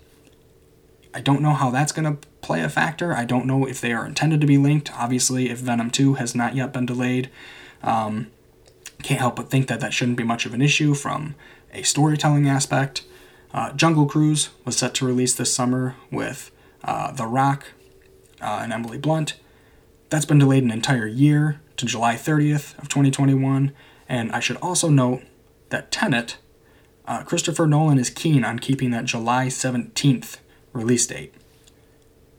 I 1.14 1.22
don't 1.22 1.42
know 1.42 1.54
how 1.54 1.72
that's 1.72 1.94
going 1.94 2.18
to 2.18 2.28
play 2.42 2.62
a 2.62 2.68
factor. 2.68 3.16
I 3.16 3.24
don't 3.24 3.46
know 3.46 3.66
if 3.66 3.80
they 3.80 3.94
are 3.94 4.06
intended 4.06 4.42
to 4.42 4.48
be 4.48 4.58
linked. 4.58 4.92
Obviously, 4.94 5.50
if 5.50 5.60
Venom 5.60 5.90
2 5.90 6.16
has 6.16 6.36
not 6.36 6.56
yet 6.56 6.74
been 6.74 6.86
delayed, 6.86 7.30
um, 7.82 8.28
can't 9.02 9.22
help 9.22 9.38
but 9.38 9.50
think 9.50 9.70
that 9.70 9.80
that 9.80 9.94
shouldn't 9.94 10.18
be 10.18 10.24
much 10.26 10.46
of 10.46 10.54
an 10.54 10.62
issue 10.62 10.94
from 10.94 11.36
a 11.74 11.82
storytelling 11.84 12.50
aspect. 12.50 13.06
Uh, 13.54 13.72
Jungle 13.72 14.06
Cruise 14.06 14.50
was 14.66 14.76
set 14.76 14.94
to 14.96 15.06
release 15.06 15.34
this 15.34 15.54
summer 15.54 15.96
with 16.12 16.52
uh, 16.84 17.14
The 17.14 17.26
Rock 17.26 17.68
uh, 18.42 18.60
and 18.64 18.74
Emily 18.74 18.98
Blunt. 18.98 19.40
That's 20.10 20.26
been 20.26 20.40
delayed 20.40 20.64
an 20.64 20.72
entire 20.72 21.08
year 21.08 21.62
to 21.78 21.86
July 21.86 22.16
30th 22.16 22.78
of 22.80 22.90
2021. 22.90 23.72
And 24.10 24.32
I 24.34 24.42
should 24.42 24.58
also 24.58 24.90
note 24.90 25.22
that 25.70 25.90
Tenet, 25.90 26.38
uh, 27.10 27.24
Christopher 27.24 27.68
Nolan 27.68 27.98
is 27.98 28.10
keen 28.10 28.46
on 28.46 28.60
keeping 28.60 28.92
that 28.92 29.04
July 29.04 29.48
17th 29.48 30.38
release 30.72 31.06
date. 31.06 31.34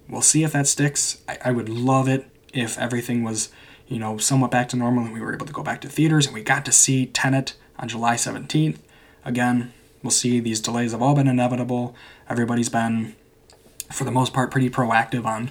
We'll 0.08 0.22
see 0.22 0.44
if 0.44 0.52
that 0.52 0.66
sticks. 0.66 1.20
I, 1.28 1.38
I 1.46 1.50
would 1.50 1.68
love 1.68 2.08
it 2.08 2.26
if 2.54 2.78
everything 2.78 3.22
was 3.22 3.50
you 3.90 3.98
know, 3.98 4.16
somewhat 4.16 4.52
back 4.52 4.68
to 4.68 4.76
normal 4.76 5.04
and 5.04 5.12
we 5.12 5.20
were 5.20 5.34
able 5.34 5.46
to 5.46 5.52
go 5.52 5.64
back 5.64 5.80
to 5.80 5.88
theaters 5.88 6.24
and 6.24 6.34
we 6.34 6.42
got 6.42 6.64
to 6.64 6.72
see 6.72 7.06
Tenet 7.06 7.54
on 7.78 7.88
July 7.88 8.14
17th. 8.14 8.78
Again, 9.24 9.72
we'll 10.02 10.12
see 10.12 10.38
these 10.38 10.60
delays 10.60 10.92
have 10.92 11.02
all 11.02 11.14
been 11.16 11.26
inevitable. 11.26 11.94
Everybody's 12.28 12.68
been, 12.68 13.16
for 13.92 14.04
the 14.04 14.12
most 14.12 14.32
part, 14.32 14.52
pretty 14.52 14.70
proactive 14.70 15.24
on 15.24 15.50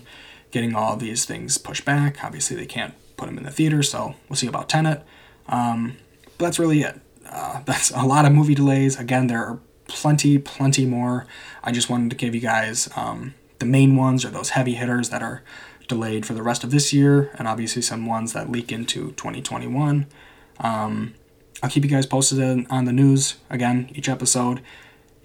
getting 0.51 0.73
all 0.73 0.95
these 0.95 1.25
things 1.25 1.57
pushed 1.57 1.83
back. 1.83 2.23
Obviously, 2.23 2.55
they 2.55 2.65
can't 2.65 2.93
put 3.17 3.25
them 3.25 3.37
in 3.37 3.43
the 3.43 3.51
theater, 3.51 3.83
so 3.83 4.15
we'll 4.29 4.37
see 4.37 4.47
about 4.47 4.69
Tenet. 4.69 5.03
Um, 5.49 5.97
but 6.37 6.45
that's 6.45 6.59
really 6.59 6.81
it. 6.81 7.01
Uh, 7.29 7.61
that's 7.65 7.91
a 7.91 8.03
lot 8.03 8.25
of 8.25 8.31
movie 8.31 8.55
delays. 8.55 8.99
Again, 8.99 9.27
there 9.27 9.43
are 9.43 9.59
plenty, 9.87 10.37
plenty 10.37 10.85
more. 10.85 11.25
I 11.63 11.71
just 11.71 11.89
wanted 11.89 12.09
to 12.09 12.15
give 12.15 12.33
you 12.33 12.41
guys 12.41 12.89
um, 12.95 13.35
the 13.59 13.65
main 13.65 13.95
ones 13.95 14.25
or 14.25 14.29
those 14.29 14.49
heavy 14.51 14.73
hitters 14.73 15.09
that 15.09 15.21
are 15.21 15.43
delayed 15.87 16.25
for 16.25 16.33
the 16.33 16.43
rest 16.43 16.63
of 16.63 16.71
this 16.71 16.93
year, 16.93 17.31
and 17.37 17.47
obviously 17.47 17.81
some 17.81 18.05
ones 18.05 18.33
that 18.33 18.49
leak 18.49 18.71
into 18.71 19.11
2021. 19.13 20.07
Um, 20.59 21.15
I'll 21.61 21.69
keep 21.69 21.83
you 21.83 21.89
guys 21.89 22.05
posted 22.05 22.67
on 22.69 22.85
the 22.85 22.93
news 22.93 23.35
again 23.49 23.91
each 23.93 24.07
episode. 24.07 24.61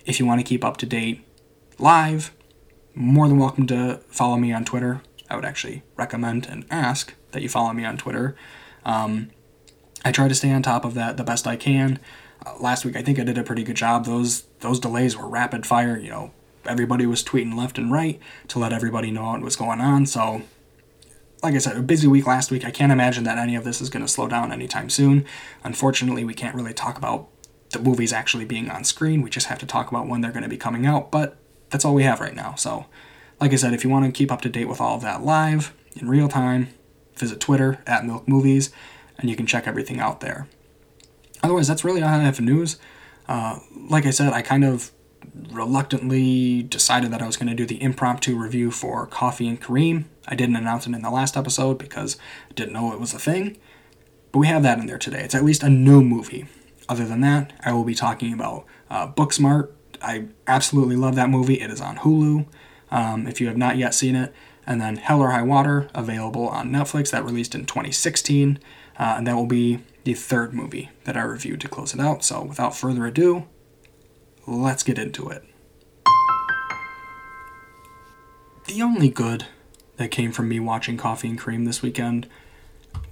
If 0.04 0.18
you 0.18 0.26
want 0.26 0.40
to 0.40 0.44
keep 0.44 0.64
up 0.64 0.76
to 0.78 0.86
date 0.86 1.24
live, 1.78 2.32
more 2.94 3.28
than 3.28 3.38
welcome 3.38 3.66
to 3.68 4.00
follow 4.08 4.36
me 4.36 4.52
on 4.52 4.64
Twitter. 4.64 5.00
I 5.30 5.36
would 5.36 5.44
actually 5.44 5.82
recommend 5.96 6.46
and 6.46 6.64
ask 6.70 7.14
that 7.32 7.42
you 7.42 7.48
follow 7.48 7.72
me 7.72 7.84
on 7.84 7.96
Twitter. 7.96 8.36
Um, 8.84 9.30
I 10.04 10.12
try 10.12 10.28
to 10.28 10.34
stay 10.34 10.52
on 10.52 10.62
top 10.62 10.84
of 10.84 10.94
that 10.94 11.16
the 11.16 11.24
best 11.24 11.46
I 11.46 11.56
can. 11.56 11.98
Uh, 12.44 12.54
last 12.60 12.84
week, 12.84 12.96
I 12.96 13.02
think 13.02 13.18
I 13.18 13.24
did 13.24 13.38
a 13.38 13.42
pretty 13.42 13.64
good 13.64 13.76
job. 13.76 14.04
Those 14.04 14.42
those 14.60 14.78
delays 14.78 15.16
were 15.16 15.28
rapid 15.28 15.66
fire. 15.66 15.96
You 15.96 16.10
know, 16.10 16.30
everybody 16.66 17.06
was 17.06 17.22
tweeting 17.22 17.56
left 17.56 17.78
and 17.78 17.90
right 17.90 18.20
to 18.48 18.58
let 18.58 18.72
everybody 18.72 19.10
know 19.10 19.24
what 19.24 19.40
was 19.40 19.56
going 19.56 19.80
on. 19.80 20.06
So, 20.06 20.42
like 21.42 21.54
I 21.54 21.58
said, 21.58 21.76
a 21.76 21.82
busy 21.82 22.06
week 22.06 22.26
last 22.26 22.50
week. 22.50 22.64
I 22.64 22.70
can't 22.70 22.92
imagine 22.92 23.24
that 23.24 23.38
any 23.38 23.56
of 23.56 23.64
this 23.64 23.80
is 23.80 23.90
going 23.90 24.04
to 24.04 24.10
slow 24.10 24.28
down 24.28 24.52
anytime 24.52 24.90
soon. 24.90 25.24
Unfortunately, 25.62 26.24
we 26.24 26.34
can't 26.34 26.54
really 26.54 26.74
talk 26.74 26.98
about 26.98 27.28
the 27.70 27.78
movies 27.78 28.12
actually 28.12 28.44
being 28.44 28.70
on 28.70 28.84
screen. 28.84 29.22
We 29.22 29.30
just 29.30 29.46
have 29.48 29.58
to 29.58 29.66
talk 29.66 29.90
about 29.90 30.06
when 30.06 30.20
they're 30.20 30.32
going 30.32 30.44
to 30.44 30.48
be 30.48 30.56
coming 30.56 30.86
out. 30.86 31.10
But 31.10 31.36
that's 31.70 31.84
all 31.84 31.94
we 31.94 32.04
have 32.04 32.20
right 32.20 32.34
now. 32.34 32.54
So, 32.54 32.86
like 33.40 33.52
I 33.52 33.56
said, 33.56 33.72
if 33.74 33.84
you 33.84 33.90
want 33.90 34.06
to 34.06 34.12
keep 34.12 34.30
up 34.30 34.42
to 34.42 34.48
date 34.48 34.68
with 34.68 34.80
all 34.80 34.96
of 34.96 35.02
that 35.02 35.22
live 35.22 35.74
in 35.96 36.08
real 36.08 36.28
time, 36.28 36.68
visit 37.16 37.40
Twitter 37.40 37.82
at 37.86 38.06
Milk 38.06 38.28
Movies, 38.28 38.70
and 39.18 39.30
you 39.30 39.36
can 39.36 39.46
check 39.46 39.66
everything 39.66 40.00
out 40.00 40.20
there. 40.20 40.48
Otherwise, 41.42 41.68
that's 41.68 41.84
really 41.84 42.02
all 42.02 42.08
I 42.08 42.18
have 42.18 42.36
for 42.36 42.42
news. 42.42 42.78
Uh, 43.28 43.58
like 43.88 44.06
I 44.06 44.10
said, 44.10 44.32
I 44.32 44.42
kind 44.42 44.64
of 44.64 44.92
reluctantly 45.50 46.62
decided 46.62 47.10
that 47.10 47.22
I 47.22 47.26
was 47.26 47.36
going 47.36 47.48
to 47.48 47.54
do 47.54 47.66
the 47.66 47.82
impromptu 47.82 48.36
review 48.36 48.70
for 48.70 49.06
Coffee 49.06 49.48
and 49.48 49.60
Kareem. 49.60 50.04
I 50.26 50.34
didn't 50.34 50.56
announce 50.56 50.86
it 50.86 50.94
in 50.94 51.02
the 51.02 51.10
last 51.10 51.36
episode 51.36 51.78
because 51.78 52.16
I 52.50 52.54
didn't 52.54 52.72
know 52.72 52.92
it 52.92 53.00
was 53.00 53.14
a 53.14 53.18
thing. 53.18 53.56
But 54.32 54.38
we 54.40 54.46
have 54.46 54.62
that 54.62 54.78
in 54.78 54.86
there 54.86 54.98
today. 54.98 55.22
It's 55.22 55.34
at 55.34 55.44
least 55.44 55.62
a 55.62 55.70
new 55.70 56.02
movie. 56.02 56.46
Other 56.88 57.06
than 57.06 57.20
that, 57.22 57.52
I 57.64 57.72
will 57.72 57.84
be 57.84 57.94
talking 57.94 58.32
about 58.32 58.66
uh, 58.90 59.08
Booksmart. 59.12 59.70
I 60.02 60.26
absolutely 60.46 60.96
love 60.96 61.14
that 61.14 61.30
movie. 61.30 61.60
It 61.60 61.70
is 61.70 61.80
on 61.80 61.98
Hulu. 61.98 62.46
Um, 62.90 63.26
if 63.26 63.40
you 63.40 63.46
have 63.48 63.56
not 63.56 63.76
yet 63.76 63.94
seen 63.94 64.16
it, 64.16 64.34
and 64.66 64.80
then 64.80 64.96
Hell 64.96 65.20
or 65.20 65.30
High 65.30 65.42
Water, 65.42 65.88
available 65.94 66.48
on 66.48 66.70
Netflix, 66.70 67.10
that 67.10 67.24
released 67.24 67.54
in 67.54 67.64
2016, 67.66 68.58
uh, 68.98 69.14
and 69.16 69.26
that 69.26 69.36
will 69.36 69.46
be 69.46 69.80
the 70.04 70.14
third 70.14 70.52
movie 70.52 70.90
that 71.04 71.16
I 71.16 71.22
reviewed 71.22 71.60
to 71.62 71.68
close 71.68 71.94
it 71.94 72.00
out. 72.00 72.24
So 72.24 72.42
without 72.42 72.76
further 72.76 73.06
ado, 73.06 73.46
let's 74.46 74.82
get 74.82 74.98
into 74.98 75.28
it. 75.28 75.44
The 78.66 78.82
only 78.82 79.08
good 79.08 79.46
that 79.96 80.10
came 80.10 80.32
from 80.32 80.48
me 80.48 80.58
watching 80.58 80.96
Coffee 80.96 81.28
and 81.28 81.38
Kareem 81.38 81.66
this 81.66 81.82
weekend 81.82 82.28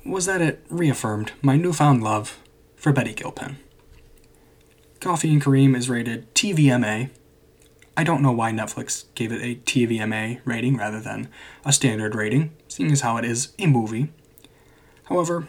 was 0.05 0.27
that 0.27 0.41
it 0.41 0.65
reaffirmed 0.69 1.33
my 1.43 1.57
newfound 1.57 2.03
love 2.03 2.39
for 2.77 2.93
Betty 2.93 3.13
Gilpin. 3.13 3.59
Coffee 5.01 5.33
and 5.33 5.43
Kareem 5.43 5.77
is 5.77 5.91
rated 5.91 6.35
TVMA, 6.35 7.11
I 7.95 8.05
don't 8.05 8.23
know 8.23 8.33
why 8.33 8.53
Netflix 8.53 9.05
gave 9.15 9.33
it 9.33 9.43
a 9.43 9.57
TVMA 9.57 10.41
rating 10.47 10.79
rather 10.79 10.99
than 10.99 11.29
a 11.65 11.73
standard 11.73 12.15
rating, 12.15 12.55
seeing 12.67 12.91
as 12.91 13.03
how 13.03 13.19
it 13.19 13.25
is 13.25 13.53
a 13.59 13.67
movie. 13.67 14.11
However, 15.05 15.49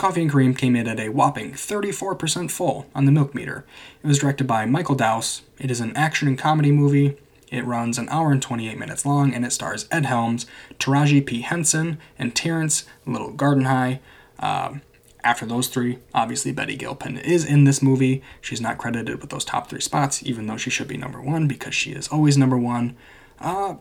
Coffee 0.00 0.22
and 0.22 0.30
Kareem 0.30 0.56
came 0.56 0.76
in 0.76 0.88
at 0.88 0.98
a 0.98 1.10
whopping 1.10 1.52
34% 1.52 2.50
full 2.50 2.86
on 2.94 3.04
the 3.04 3.12
milk 3.12 3.34
meter. 3.34 3.66
It 4.02 4.06
was 4.06 4.20
directed 4.20 4.46
by 4.46 4.64
Michael 4.64 4.94
Dowse. 4.94 5.42
It 5.58 5.70
is 5.70 5.78
an 5.80 5.94
action 5.94 6.26
and 6.26 6.38
comedy 6.38 6.72
movie. 6.72 7.18
It 7.50 7.66
runs 7.66 7.98
an 7.98 8.08
hour 8.08 8.32
and 8.32 8.40
28 8.40 8.78
minutes 8.78 9.04
long, 9.04 9.34
and 9.34 9.44
it 9.44 9.52
stars 9.52 9.86
Ed 9.90 10.06
Helms, 10.06 10.46
Taraji 10.78 11.26
P. 11.26 11.42
Henson, 11.42 11.98
and 12.18 12.34
Terrence 12.34 12.86
Little 13.04 13.30
Gardenhigh. 13.30 13.98
Uh, 14.38 14.76
after 15.22 15.44
those 15.44 15.68
three, 15.68 15.98
obviously 16.14 16.50
Betty 16.50 16.76
Gilpin 16.76 17.18
is 17.18 17.44
in 17.44 17.64
this 17.64 17.82
movie. 17.82 18.22
She's 18.40 18.62
not 18.62 18.78
credited 18.78 19.20
with 19.20 19.28
those 19.28 19.44
top 19.44 19.68
three 19.68 19.82
spots, 19.82 20.22
even 20.22 20.46
though 20.46 20.56
she 20.56 20.70
should 20.70 20.88
be 20.88 20.96
number 20.96 21.20
one 21.20 21.46
because 21.46 21.74
she 21.74 21.92
is 21.92 22.08
always 22.08 22.38
number 22.38 22.56
one. 22.56 22.96
Uh, 23.38 23.74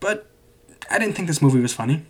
but 0.00 0.26
I 0.90 0.98
didn't 0.98 1.16
think 1.16 1.28
this 1.28 1.42
movie 1.42 1.60
was 1.60 1.74
funny. 1.74 2.06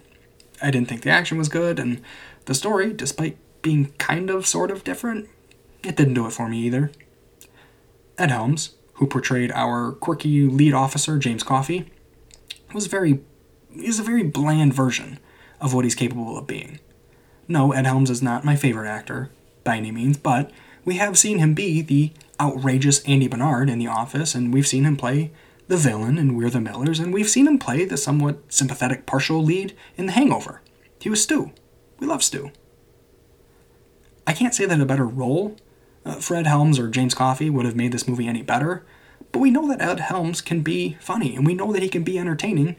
I 0.62 0.70
didn't 0.70 0.88
think 0.88 1.02
the 1.02 1.10
action 1.10 1.36
was 1.36 1.48
good, 1.48 1.80
and 1.80 2.00
the 2.46 2.54
story, 2.54 2.92
despite 2.92 3.36
being 3.62 3.92
kind 3.98 4.30
of 4.30 4.46
sort 4.46 4.70
of 4.70 4.84
different, 4.84 5.28
it 5.82 5.96
didn't 5.96 6.14
do 6.14 6.26
it 6.26 6.32
for 6.32 6.48
me 6.48 6.58
either. 6.58 6.90
Ed 8.18 8.30
Helms, 8.30 8.74
who 8.94 9.06
portrayed 9.06 9.50
our 9.52 9.92
quirky 9.92 10.46
lead 10.46 10.72
officer, 10.72 11.18
James 11.18 11.42
Coffee, 11.42 11.90
was 12.72 12.86
very 12.86 13.20
is 13.76 13.98
a 13.98 14.04
very 14.04 14.22
bland 14.22 14.72
version 14.72 15.18
of 15.60 15.74
what 15.74 15.84
he's 15.84 15.96
capable 15.96 16.38
of 16.38 16.46
being. 16.46 16.78
No, 17.48 17.72
Ed 17.72 17.86
Helms 17.86 18.08
is 18.08 18.22
not 18.22 18.44
my 18.44 18.54
favorite 18.54 18.88
actor, 18.88 19.30
by 19.64 19.76
any 19.76 19.90
means, 19.90 20.16
but 20.16 20.50
we 20.84 20.94
have 20.96 21.18
seen 21.18 21.38
him 21.38 21.54
be 21.54 21.82
the 21.82 22.12
outrageous 22.40 23.02
Andy 23.04 23.26
Bernard 23.26 23.68
in 23.68 23.78
The 23.78 23.86
Office, 23.86 24.34
and 24.34 24.52
we've 24.52 24.66
seen 24.66 24.84
him 24.84 24.96
play 24.96 25.32
the 25.66 25.76
villain 25.76 26.18
in 26.18 26.36
We're 26.36 26.50
the 26.50 26.60
Millers, 26.60 27.00
and 27.00 27.12
we've 27.12 27.28
seen 27.28 27.46
him 27.48 27.58
play 27.58 27.84
the 27.84 27.96
somewhat 27.96 28.52
sympathetic 28.52 29.06
partial 29.06 29.42
lead 29.42 29.74
in 29.96 30.06
The 30.06 30.12
Hangover. 30.12 30.60
He 31.00 31.10
was 31.10 31.22
Stu. 31.22 31.52
We 32.00 32.06
love 32.06 32.22
Stu. 32.22 32.50
I 34.26 34.32
can't 34.32 34.54
say 34.54 34.64
that 34.66 34.80
a 34.80 34.86
better 34.86 35.06
role 35.06 35.56
uh, 36.04 36.14
for 36.14 36.34
Ed 36.34 36.46
Helms 36.46 36.78
or 36.78 36.88
James 36.88 37.14
Coffee 37.14 37.50
would 37.50 37.66
have 37.66 37.76
made 37.76 37.92
this 37.92 38.08
movie 38.08 38.26
any 38.26 38.42
better, 38.42 38.84
but 39.32 39.38
we 39.40 39.50
know 39.50 39.68
that 39.68 39.80
Ed 39.80 40.00
Helms 40.00 40.40
can 40.40 40.62
be 40.62 40.96
funny, 41.00 41.36
and 41.36 41.46
we 41.46 41.54
know 41.54 41.72
that 41.72 41.82
he 41.82 41.88
can 41.88 42.04
be 42.04 42.18
entertaining, 42.18 42.76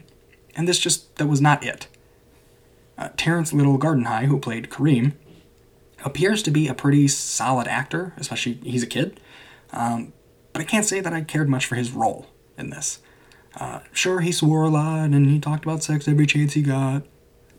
and 0.54 0.66
this 0.66 0.78
just, 0.78 1.16
that 1.16 1.26
was 1.26 1.40
not 1.40 1.64
it. 1.64 1.88
Uh, 2.98 3.10
Terrence 3.16 3.52
Little 3.52 3.78
Gardenhigh, 3.78 4.26
who 4.26 4.38
played 4.38 4.70
Kareem, 4.70 5.12
appears 6.04 6.42
to 6.44 6.50
be 6.50 6.68
a 6.68 6.74
pretty 6.74 7.08
solid 7.08 7.68
actor, 7.68 8.14
especially 8.16 8.54
he's 8.62 8.82
a 8.82 8.86
kid. 8.86 9.20
Um, 9.72 10.12
but 10.52 10.62
I 10.62 10.64
can't 10.64 10.86
say 10.86 11.00
that 11.00 11.12
I 11.12 11.22
cared 11.22 11.48
much 11.48 11.66
for 11.66 11.74
his 11.74 11.92
role 11.92 12.26
in 12.56 12.70
this. 12.70 13.00
Uh, 13.58 13.80
sure, 13.92 14.20
he 14.20 14.32
swore 14.32 14.64
a 14.64 14.68
lot 14.68 15.10
and 15.10 15.26
he 15.28 15.40
talked 15.40 15.64
about 15.64 15.82
sex 15.82 16.06
every 16.08 16.26
chance 16.26 16.52
he 16.54 16.62
got, 16.62 17.02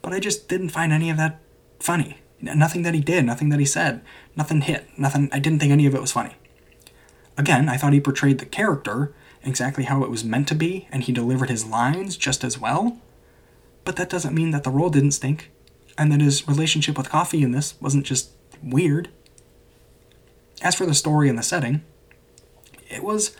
but 0.01 0.13
I 0.13 0.19
just 0.19 0.47
didn't 0.47 0.69
find 0.69 0.91
any 0.91 1.09
of 1.09 1.17
that 1.17 1.39
funny. 1.79 2.17
Nothing 2.39 2.83
that 2.83 2.93
he 2.93 3.01
did, 3.01 3.25
nothing 3.25 3.49
that 3.49 3.59
he 3.59 3.65
said, 3.65 4.01
nothing 4.35 4.61
hit, 4.61 4.87
nothing. 4.97 5.29
I 5.31 5.39
didn't 5.39 5.59
think 5.59 5.71
any 5.71 5.87
of 5.87 5.95
it 5.95 6.01
was 6.01 6.11
funny. 6.11 6.35
Again, 7.35 7.67
I 7.67 7.77
thought 7.77 7.93
he 7.93 7.99
portrayed 7.99 8.37
the 8.37 8.45
character 8.45 9.13
exactly 9.43 9.85
how 9.85 10.03
it 10.03 10.11
was 10.11 10.23
meant 10.23 10.47
to 10.49 10.55
be, 10.55 10.87
and 10.91 11.03
he 11.03 11.11
delivered 11.11 11.49
his 11.49 11.65
lines 11.65 12.15
just 12.15 12.43
as 12.43 12.59
well 12.59 12.99
but 13.87 13.95
that 13.95 14.09
doesn't 14.09 14.35
mean 14.35 14.51
that 14.51 14.65
the 14.65 14.69
role 14.69 14.89
didn't 14.89 15.13
stink, 15.13 15.49
and 15.97 16.11
that 16.11 16.19
his 16.19 16.45
relationship 16.45 16.97
with 16.97 17.07
coffee 17.09 17.41
in 17.41 17.53
this 17.53 17.75
wasn't 17.79 18.05
just 18.05 18.31
weird. 18.61 19.07
As 20.61 20.75
for 20.75 20.85
the 20.85 20.93
story 20.93 21.29
and 21.29 21.39
the 21.39 21.41
setting, 21.41 21.85
it 22.89 23.01
was 23.01 23.37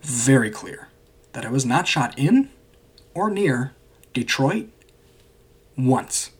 very 0.00 0.50
clear 0.50 0.88
that 1.34 1.44
it 1.44 1.50
was 1.50 1.66
not 1.66 1.86
shot 1.86 2.18
in 2.18 2.48
or 3.12 3.28
near 3.28 3.74
Detroit 4.14 4.70
once. 5.76 6.30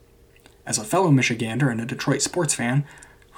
As 0.66 0.78
a 0.78 0.85
fellow 0.85 1.11
Michigander 1.11 1.71
and 1.71 1.80
a 1.80 1.87
Detroit 1.87 2.23
sports 2.23 2.54
fan, 2.54 2.85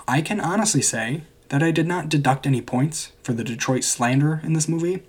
I 0.07 0.21
can 0.21 0.41
honestly 0.41 0.83
say 0.83 1.23
that 1.49 1.63
I 1.63 1.71
did 1.71 1.87
not 1.87 2.09
deduct 2.09 2.47
any 2.47 2.61
points 2.61 3.13
for 3.23 3.33
the 3.33 3.45
Detroit 3.45 3.85
slander 3.85 4.41
in 4.45 4.53
this 4.53 4.69
movie. 4.69 5.03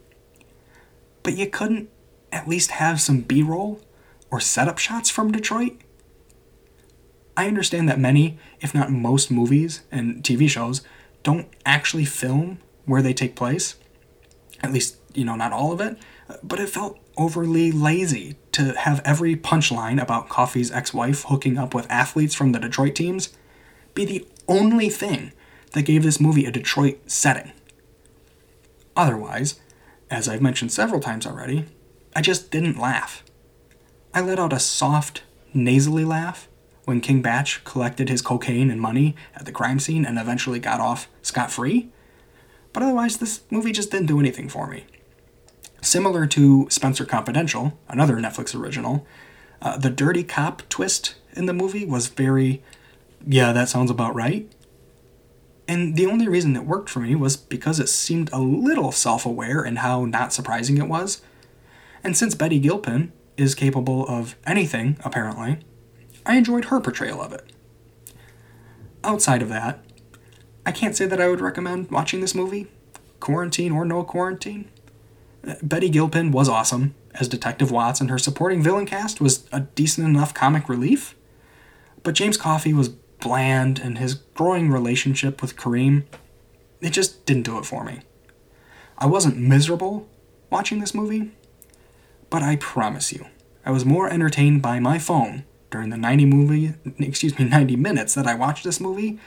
But 1.23 1.37
you 1.37 1.47
couldn't 1.47 1.89
at 2.31 2.47
least 2.47 2.71
have 2.71 3.01
some 3.01 3.21
B 3.21 3.43
roll 3.43 3.81
or 4.31 4.39
setup 4.39 4.77
shots 4.77 5.09
from 5.09 5.31
Detroit? 5.31 5.73
I 7.35 7.47
understand 7.47 7.87
that 7.87 7.99
many, 7.99 8.39
if 8.61 8.73
not 8.73 8.91
most, 8.91 9.29
movies 9.29 9.81
and 9.91 10.23
TV 10.23 10.49
shows 10.49 10.81
don't 11.23 11.47
actually 11.65 12.05
film 12.05 12.59
where 12.85 13.01
they 13.01 13.13
take 13.13 13.35
place. 13.35 13.75
At 14.63 14.73
least, 14.73 14.97
you 15.13 15.23
know, 15.23 15.35
not 15.35 15.53
all 15.53 15.71
of 15.71 15.81
it. 15.81 15.97
But 16.43 16.59
it 16.59 16.69
felt 16.69 16.99
overly 17.15 17.71
lazy 17.71 18.37
to 18.57 18.73
have 18.73 19.01
every 19.05 19.35
punchline 19.35 20.01
about 20.01 20.29
Coffee's 20.29 20.71
ex 20.71 20.91
wife 20.91 21.25
hooking 21.27 21.59
up 21.59 21.75
with 21.75 21.85
athletes 21.91 22.33
from 22.33 22.53
the 22.53 22.59
Detroit 22.59 22.95
teams 22.95 23.29
be 23.93 24.03
the 24.03 24.27
only 24.47 24.89
thing 24.89 25.31
that 25.73 25.83
gave 25.83 26.01
this 26.01 26.19
movie 26.19 26.45
a 26.45 26.51
Detroit 26.51 26.99
setting. 27.05 27.51
Otherwise, 28.95 29.59
as 30.09 30.27
I've 30.27 30.41
mentioned 30.41 30.71
several 30.71 30.99
times 30.99 31.27
already, 31.27 31.65
I 32.15 32.21
just 32.21 32.49
didn't 32.49 32.79
laugh. 32.79 33.23
I 34.11 34.21
let 34.21 34.39
out 34.39 34.53
a 34.53 34.59
soft, 34.59 35.21
nasally 35.53 36.03
laugh 36.03 36.47
when 36.85 36.99
King 36.99 37.21
Bach 37.21 37.47
collected 37.63 38.09
his 38.09 38.23
cocaine 38.23 38.71
and 38.71 38.81
money 38.81 39.15
at 39.35 39.45
the 39.45 39.51
crime 39.51 39.79
scene 39.79 40.03
and 40.03 40.17
eventually 40.17 40.57
got 40.57 40.79
off 40.79 41.07
scot 41.21 41.51
free. 41.51 41.89
But 42.73 42.81
otherwise, 42.81 43.17
this 43.17 43.41
movie 43.51 43.71
just 43.71 43.91
didn't 43.91 44.07
do 44.07 44.19
anything 44.19 44.49
for 44.49 44.65
me. 44.65 44.85
Similar 45.87 46.27
to 46.27 46.67
Spenser 46.69 47.05
Confidential, 47.05 47.79
another 47.87 48.17
Netflix 48.17 48.53
original, 48.53 49.07
uh, 49.61 49.77
the 49.77 49.89
dirty 49.89 50.21
cop 50.21 50.67
twist 50.67 51.15
in 51.31 51.45
the 51.45 51.53
movie 51.53 51.85
was 51.85 52.07
very, 52.07 52.61
yeah, 53.25 53.53
that 53.53 53.69
sounds 53.69 53.89
about 53.89 54.13
right. 54.13 54.51
And 55.65 55.95
the 55.95 56.05
only 56.05 56.27
reason 56.27 56.57
it 56.57 56.65
worked 56.65 56.89
for 56.89 56.99
me 56.99 57.15
was 57.15 57.37
because 57.37 57.79
it 57.79 57.87
seemed 57.87 58.29
a 58.33 58.41
little 58.41 58.91
self 58.91 59.25
aware 59.25 59.63
in 59.63 59.77
how 59.77 60.03
not 60.03 60.33
surprising 60.33 60.77
it 60.77 60.89
was. 60.89 61.21
And 62.03 62.17
since 62.17 62.35
Betty 62.35 62.59
Gilpin 62.59 63.13
is 63.37 63.55
capable 63.55 64.05
of 64.09 64.35
anything, 64.45 64.97
apparently, 65.05 65.59
I 66.25 66.35
enjoyed 66.35 66.65
her 66.65 66.81
portrayal 66.81 67.21
of 67.21 67.31
it. 67.31 67.49
Outside 69.05 69.41
of 69.41 69.47
that, 69.47 69.85
I 70.65 70.73
can't 70.73 70.97
say 70.97 71.05
that 71.05 71.21
I 71.21 71.29
would 71.29 71.39
recommend 71.39 71.91
watching 71.91 72.19
this 72.19 72.35
movie, 72.35 72.67
quarantine 73.21 73.71
or 73.71 73.85
no 73.85 74.03
quarantine. 74.03 74.69
Betty 75.61 75.89
Gilpin 75.89 76.31
was 76.31 76.49
awesome 76.49 76.95
as 77.13 77.27
Detective 77.27 77.71
Watts, 77.71 78.01
and 78.01 78.09
her 78.09 78.17
supporting 78.17 78.61
villain 78.61 78.85
cast 78.85 79.21
was 79.21 79.47
a 79.51 79.61
decent 79.61 80.07
enough 80.07 80.33
comic 80.33 80.67
relief. 80.67 81.15
But 82.03 82.15
James 82.15 82.37
Coffee 82.37 82.73
was 82.73 82.89
bland, 82.89 83.79
and 83.79 83.97
his 83.97 84.15
growing 84.15 84.69
relationship 84.69 85.41
with 85.41 85.55
Kareem, 85.55 86.03
it 86.81 86.91
just 86.91 87.25
didn't 87.25 87.43
do 87.43 87.57
it 87.57 87.65
for 87.65 87.83
me. 87.83 88.01
I 88.97 89.05
wasn't 89.05 89.37
miserable 89.37 90.07
watching 90.49 90.79
this 90.79 90.93
movie, 90.93 91.31
but 92.29 92.43
I 92.43 92.57
promise 92.57 93.13
you, 93.13 93.25
I 93.65 93.71
was 93.71 93.85
more 93.85 94.09
entertained 94.09 94.61
by 94.61 94.79
my 94.79 94.99
phone 94.99 95.43
during 95.71 95.89
the 95.89 95.97
90 95.97 96.25
movie, 96.25 96.73
excuse 96.99 97.37
me, 97.37 97.45
90 97.49 97.75
minutes 97.75 98.13
that 98.15 98.27
I 98.27 98.35
watched 98.35 98.63
this 98.63 98.79
movie 98.79 99.19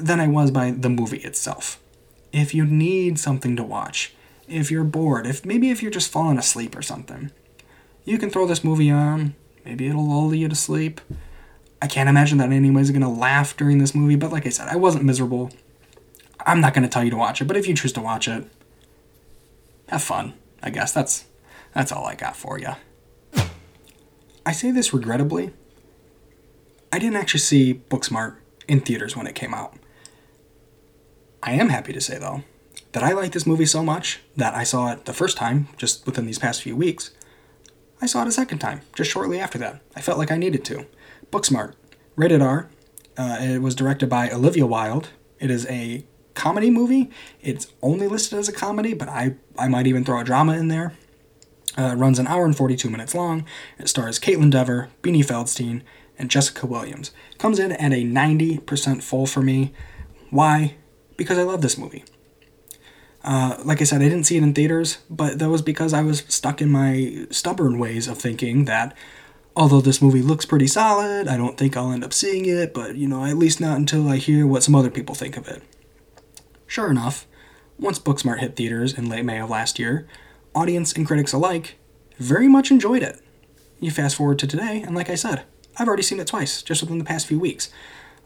than 0.00 0.20
I 0.20 0.28
was 0.28 0.50
by 0.50 0.70
the 0.70 0.88
movie 0.88 1.18
itself. 1.18 1.80
If 2.32 2.54
you 2.54 2.66
need 2.66 3.18
something 3.18 3.56
to 3.56 3.64
watch, 3.64 4.14
if 4.48 4.70
you're 4.70 4.84
bored, 4.84 5.26
if 5.26 5.44
maybe 5.44 5.70
if 5.70 5.82
you're 5.82 5.90
just 5.90 6.10
falling 6.10 6.38
asleep 6.38 6.76
or 6.76 6.82
something, 6.82 7.30
you 8.04 8.18
can 8.18 8.30
throw 8.30 8.46
this 8.46 8.64
movie 8.64 8.90
on. 8.90 9.34
Maybe 9.64 9.86
it'll 9.86 10.08
lull 10.08 10.34
you 10.34 10.48
to 10.48 10.54
sleep. 10.54 11.00
I 11.80 11.86
can't 11.86 12.08
imagine 12.08 12.38
that 12.38 12.50
anybody's 12.50 12.90
gonna 12.90 13.12
laugh 13.12 13.56
during 13.56 13.78
this 13.78 13.94
movie, 13.94 14.16
but 14.16 14.32
like 14.32 14.46
I 14.46 14.50
said, 14.50 14.68
I 14.68 14.76
wasn't 14.76 15.04
miserable. 15.04 15.50
I'm 16.40 16.60
not 16.60 16.74
gonna 16.74 16.88
tell 16.88 17.04
you 17.04 17.10
to 17.10 17.16
watch 17.16 17.40
it, 17.40 17.44
but 17.44 17.56
if 17.56 17.68
you 17.68 17.74
choose 17.74 17.92
to 17.92 18.00
watch 18.00 18.26
it, 18.26 18.44
have 19.88 20.02
fun. 20.02 20.34
I 20.62 20.70
guess 20.70 20.92
that's 20.92 21.26
that's 21.74 21.92
all 21.92 22.06
I 22.06 22.14
got 22.14 22.36
for 22.36 22.58
you. 22.58 22.72
I 24.44 24.52
say 24.52 24.70
this 24.70 24.94
regrettably. 24.94 25.52
I 26.90 26.98
didn't 26.98 27.16
actually 27.16 27.40
see 27.40 27.82
Booksmart 27.90 28.36
in 28.66 28.80
theaters 28.80 29.14
when 29.14 29.26
it 29.26 29.34
came 29.34 29.52
out. 29.52 29.74
I 31.42 31.52
am 31.52 31.68
happy 31.68 31.92
to 31.92 32.00
say 32.00 32.18
though 32.18 32.42
that 32.92 33.02
I 33.02 33.12
like 33.12 33.32
this 33.32 33.46
movie 33.46 33.66
so 33.66 33.82
much 33.82 34.20
that 34.36 34.54
I 34.54 34.64
saw 34.64 34.92
it 34.92 35.04
the 35.04 35.12
first 35.12 35.36
time 35.36 35.68
just 35.76 36.06
within 36.06 36.26
these 36.26 36.38
past 36.38 36.62
few 36.62 36.76
weeks. 36.76 37.10
I 38.00 38.06
saw 38.06 38.22
it 38.22 38.28
a 38.28 38.32
second 38.32 38.58
time 38.58 38.82
just 38.94 39.10
shortly 39.10 39.40
after 39.40 39.58
that. 39.58 39.80
I 39.96 40.00
felt 40.00 40.18
like 40.18 40.30
I 40.30 40.36
needed 40.36 40.64
to. 40.66 40.86
Booksmart, 41.30 41.74
rated 42.16 42.40
R. 42.40 42.68
Uh, 43.16 43.38
it 43.40 43.58
was 43.60 43.74
directed 43.74 44.08
by 44.08 44.30
Olivia 44.30 44.66
Wilde. 44.66 45.08
It 45.40 45.50
is 45.50 45.66
a 45.66 46.04
comedy 46.34 46.70
movie. 46.70 47.10
It's 47.42 47.66
only 47.82 48.06
listed 48.06 48.38
as 48.38 48.48
a 48.48 48.52
comedy, 48.52 48.94
but 48.94 49.08
I, 49.08 49.34
I 49.58 49.68
might 49.68 49.88
even 49.88 50.04
throw 50.04 50.20
a 50.20 50.24
drama 50.24 50.56
in 50.56 50.68
there. 50.68 50.94
Uh, 51.76 51.92
it 51.92 51.96
runs 51.96 52.18
an 52.18 52.26
hour 52.26 52.44
and 52.44 52.56
42 52.56 52.88
minutes 52.88 53.14
long. 53.14 53.44
It 53.78 53.88
stars 53.88 54.18
Kaitlyn 54.18 54.50
Dever, 54.50 54.88
Beanie 55.02 55.24
Feldstein, 55.24 55.82
and 56.18 56.30
Jessica 56.30 56.66
Williams. 56.66 57.10
Comes 57.38 57.58
in 57.58 57.72
at 57.72 57.92
a 57.92 58.04
90% 58.04 59.02
full 59.02 59.26
for 59.26 59.42
me. 59.42 59.72
Why? 60.30 60.74
Because 61.16 61.38
I 61.38 61.42
love 61.42 61.62
this 61.62 61.78
movie. 61.78 62.04
Uh, 63.24 63.56
like 63.64 63.80
I 63.80 63.84
said, 63.84 64.00
I 64.00 64.08
didn't 64.08 64.24
see 64.24 64.36
it 64.36 64.42
in 64.42 64.54
theaters, 64.54 64.98
but 65.10 65.38
that 65.38 65.50
was 65.50 65.62
because 65.62 65.92
I 65.92 66.02
was 66.02 66.24
stuck 66.28 66.62
in 66.62 66.70
my 66.70 67.26
stubborn 67.30 67.78
ways 67.78 68.06
of 68.06 68.18
thinking 68.18 68.64
that 68.66 68.96
although 69.56 69.80
this 69.80 70.00
movie 70.00 70.22
looks 70.22 70.46
pretty 70.46 70.68
solid, 70.68 71.26
I 71.26 71.36
don't 71.36 71.58
think 71.58 71.76
I'll 71.76 71.90
end 71.90 72.04
up 72.04 72.12
seeing 72.12 72.46
it, 72.46 72.72
but 72.72 72.96
you 72.96 73.08
know, 73.08 73.24
at 73.24 73.36
least 73.36 73.60
not 73.60 73.76
until 73.76 74.08
I 74.08 74.16
hear 74.16 74.46
what 74.46 74.62
some 74.62 74.74
other 74.74 74.90
people 74.90 75.14
think 75.14 75.36
of 75.36 75.48
it. 75.48 75.62
Sure 76.66 76.90
enough, 76.90 77.26
once 77.78 77.98
Booksmart 77.98 78.38
hit 78.38 78.54
theaters 78.54 78.96
in 78.96 79.08
late 79.08 79.24
May 79.24 79.40
of 79.40 79.50
last 79.50 79.78
year, 79.78 80.06
audience 80.54 80.92
and 80.92 81.06
critics 81.06 81.32
alike 81.32 81.76
very 82.18 82.48
much 82.48 82.70
enjoyed 82.70 83.02
it. 83.02 83.20
You 83.80 83.90
fast 83.90 84.16
forward 84.16 84.38
to 84.40 84.46
today, 84.46 84.82
and 84.82 84.94
like 84.94 85.10
I 85.10 85.14
said, 85.14 85.42
I've 85.76 85.88
already 85.88 86.02
seen 86.02 86.20
it 86.20 86.26
twice, 86.26 86.62
just 86.62 86.82
within 86.82 86.98
the 86.98 87.04
past 87.04 87.26
few 87.26 87.38
weeks. 87.38 87.70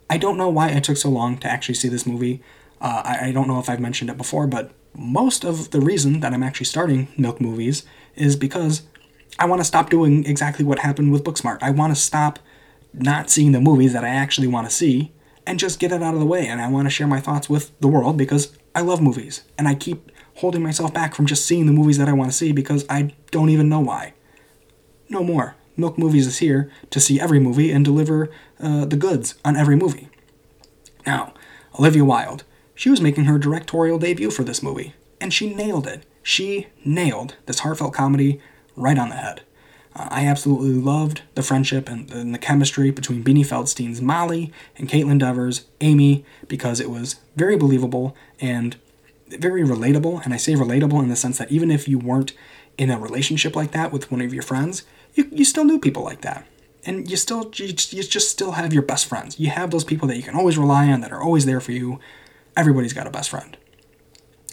I 0.09 0.19
don't 0.19 0.39
know 0.39 0.49
why 0.49 0.69
it 0.69 0.85
took 0.85 0.97
so 0.97 1.09
long 1.09 1.39
to 1.39 1.51
actually 1.51 1.75
see 1.75 1.89
this 1.89 2.07
movie. 2.07 2.43
Uh, 2.81 3.03
I, 3.05 3.29
I 3.29 3.33
don't 3.33 3.49
know 3.49 3.59
if 3.59 3.69
I've 3.69 3.81
mentioned 3.81 4.11
it 4.11 4.17
before, 4.17 4.47
but 4.47 4.73
most 4.95 5.45
of 5.45 5.71
the 5.71 5.81
reason 5.81 6.21
that 6.21 6.33
I'm 6.33 6.43
actually 6.43 6.67
starting 6.67 7.09
Milk 7.17 7.41
Movies 7.41 7.85
is 8.15 8.37
because 8.37 8.83
I 9.39 9.47
want 9.47 9.61
to 9.61 9.65
stop 9.65 9.91
doing 9.91 10.25
exactly 10.27 10.65
what 10.65 10.81
happened 10.81 11.13
with 11.13 11.25
Booksmart. 11.25 11.59
I 11.63 11.71
want 11.71 11.95
to 11.95 12.01
stop 12.01 12.39
not 12.93 13.31
seeing 13.31 13.53
the 13.53 13.61
movies 13.61 13.93
that 13.95 14.05
I 14.05 14.09
actually 14.09 14.49
want 14.49 14.69
to 14.69 14.75
see 14.75 15.13
and 15.47 15.59
just 15.59 15.79
get 15.79 15.93
it 15.93 16.03
out 16.03 16.15
of 16.15 16.21
the 16.21 16.27
way. 16.27 16.47
And 16.47 16.61
I 16.61 16.69
want 16.69 16.87
to 16.87 16.91
share 16.91 17.07
my 17.07 17.21
thoughts 17.21 17.49
with 17.49 17.79
the 17.81 17.89
world 17.89 18.17
because 18.17 18.57
I 18.75 18.83
love 18.83 19.01
movies. 19.01 19.43
And 19.59 19.67
I 19.67 19.75
keep 19.75 20.13
holding 20.37 20.63
myself 20.63 20.93
back 20.93 21.15
from 21.15 21.27
just 21.27 21.47
seeing 21.47 21.67
the 21.67 21.73
movies 21.73 21.99
that 21.99 22.09
I 22.09 22.13
want 22.13 22.31
to 22.31 22.37
see 22.37 22.53
because 22.53 22.85
I 22.89 23.15
don't 23.31 23.51
even 23.51 23.69
know 23.69 23.81
why. 23.81 24.15
No 25.09 25.25
more. 25.25 25.57
Milk 25.77 25.97
Movies 25.99 26.27
is 26.27 26.39
here 26.39 26.71
to 26.91 27.01
see 27.01 27.19
every 27.19 27.41
movie 27.41 27.71
and 27.71 27.85
deliver 27.85 28.31
uh, 28.61 28.85
the 28.85 28.97
goods 28.97 29.35
on 29.45 29.57
every 29.57 29.77
movie. 29.77 30.09
Now, 31.07 31.33
Olivia 31.79 32.05
Wilde, 32.05 32.45
she 32.83 32.91
was 32.91 33.01
making 33.01 33.27
her 33.27 33.39
directorial 33.39 33.97
debut 33.97 34.29
for 34.29 34.43
this 34.43 34.61
movie, 34.61 34.93
and 35.21 35.33
she 35.33 35.55
nailed 35.55 35.87
it. 35.87 36.05
She 36.21 36.67
nailed 36.85 37.37
this 37.47 37.61
heartfelt 37.61 37.95
comedy 37.95 38.41
right 38.75 38.99
on 38.99 39.11
the 39.11 39.15
head. 39.15 39.43
Uh, 39.95 40.09
I 40.11 40.27
absolutely 40.27 40.73
loved 40.73 41.23
the 41.37 41.45
friendship 41.45 41.89
and, 41.89 42.11
and, 42.11 42.35
the 42.35 42.41
chemistry 42.41 42.91
between 42.91 43.23
Beanie 43.23 43.47
Feldstein's 43.47 44.03
Molly 44.03 44.53
and 44.77 44.89
Kaitlyn 44.89 45.21
Dever's 45.21 45.67
Amy 45.81 46.25
because 46.49 46.81
it 46.81 46.91
was 46.91 47.21
very 47.37 47.57
believable 47.57 48.17
and 48.41 48.75
very 49.29 49.63
relatable. 49.63 50.25
And 50.25 50.35
I 50.35 50.37
say 50.37 50.55
relatable 50.55 51.05
in 51.05 51.09
the 51.09 51.15
sense 51.15 51.39
that 51.39 51.53
even 51.53 51.71
if 51.71 51.87
you 51.87 52.01
weren't 52.01 52.33
in 52.77 52.91
a 52.91 52.99
relationship 52.99 53.55
like 53.55 53.71
that 53.71 53.93
with 53.93 54.11
one 54.11 54.21
of 54.21 54.35
your 54.35 54.43
friends, 54.43 54.83
you, 55.15 55.29
you 55.31 55.45
still 55.45 55.65
knew 55.65 55.79
people 55.79 56.03
like 56.03 56.23
that. 56.23 56.49
And 56.85 57.09
you 57.09 57.17
still 57.17 57.49
you, 57.55 57.67
you 57.67 58.03
just 58.03 58.31
still 58.31 58.53
have 58.53 58.73
your 58.73 58.83
best 58.83 59.07
friends. 59.07 59.39
You 59.39 59.51
have 59.51 59.71
those 59.71 59.85
people 59.85 60.09
that 60.09 60.17
you 60.17 60.25
can 60.25 60.35
always 60.35 60.59
rely 60.59 60.89
on 60.89 61.01
that 61.03 61.13
are 61.13 61.23
always 61.23 61.47
there 61.47 61.61
for 61.61 61.71
you. 61.71 62.01
Everybody's 62.57 62.93
got 62.93 63.07
a 63.07 63.11
best 63.11 63.31
friend. 63.31 63.57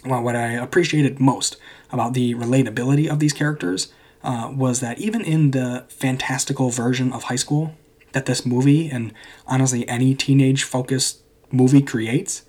Well, 0.04 0.22
what 0.22 0.36
I 0.36 0.52
appreciated 0.52 1.20
most 1.20 1.56
about 1.90 2.14
the 2.14 2.34
relatability 2.34 3.10
of 3.10 3.18
these 3.18 3.34
characters 3.34 3.92
uh, 4.22 4.50
was 4.54 4.80
that 4.80 4.98
even 4.98 5.22
in 5.22 5.50
the 5.50 5.84
fantastical 5.88 6.70
version 6.70 7.12
of 7.12 7.24
high 7.24 7.36
school 7.36 7.74
that 8.12 8.26
this 8.26 8.44
movie 8.44 8.88
and 8.88 9.12
honestly 9.46 9.86
any 9.88 10.14
teenage 10.14 10.64
focused 10.64 11.20
movie 11.50 11.82
creates, 11.82 12.42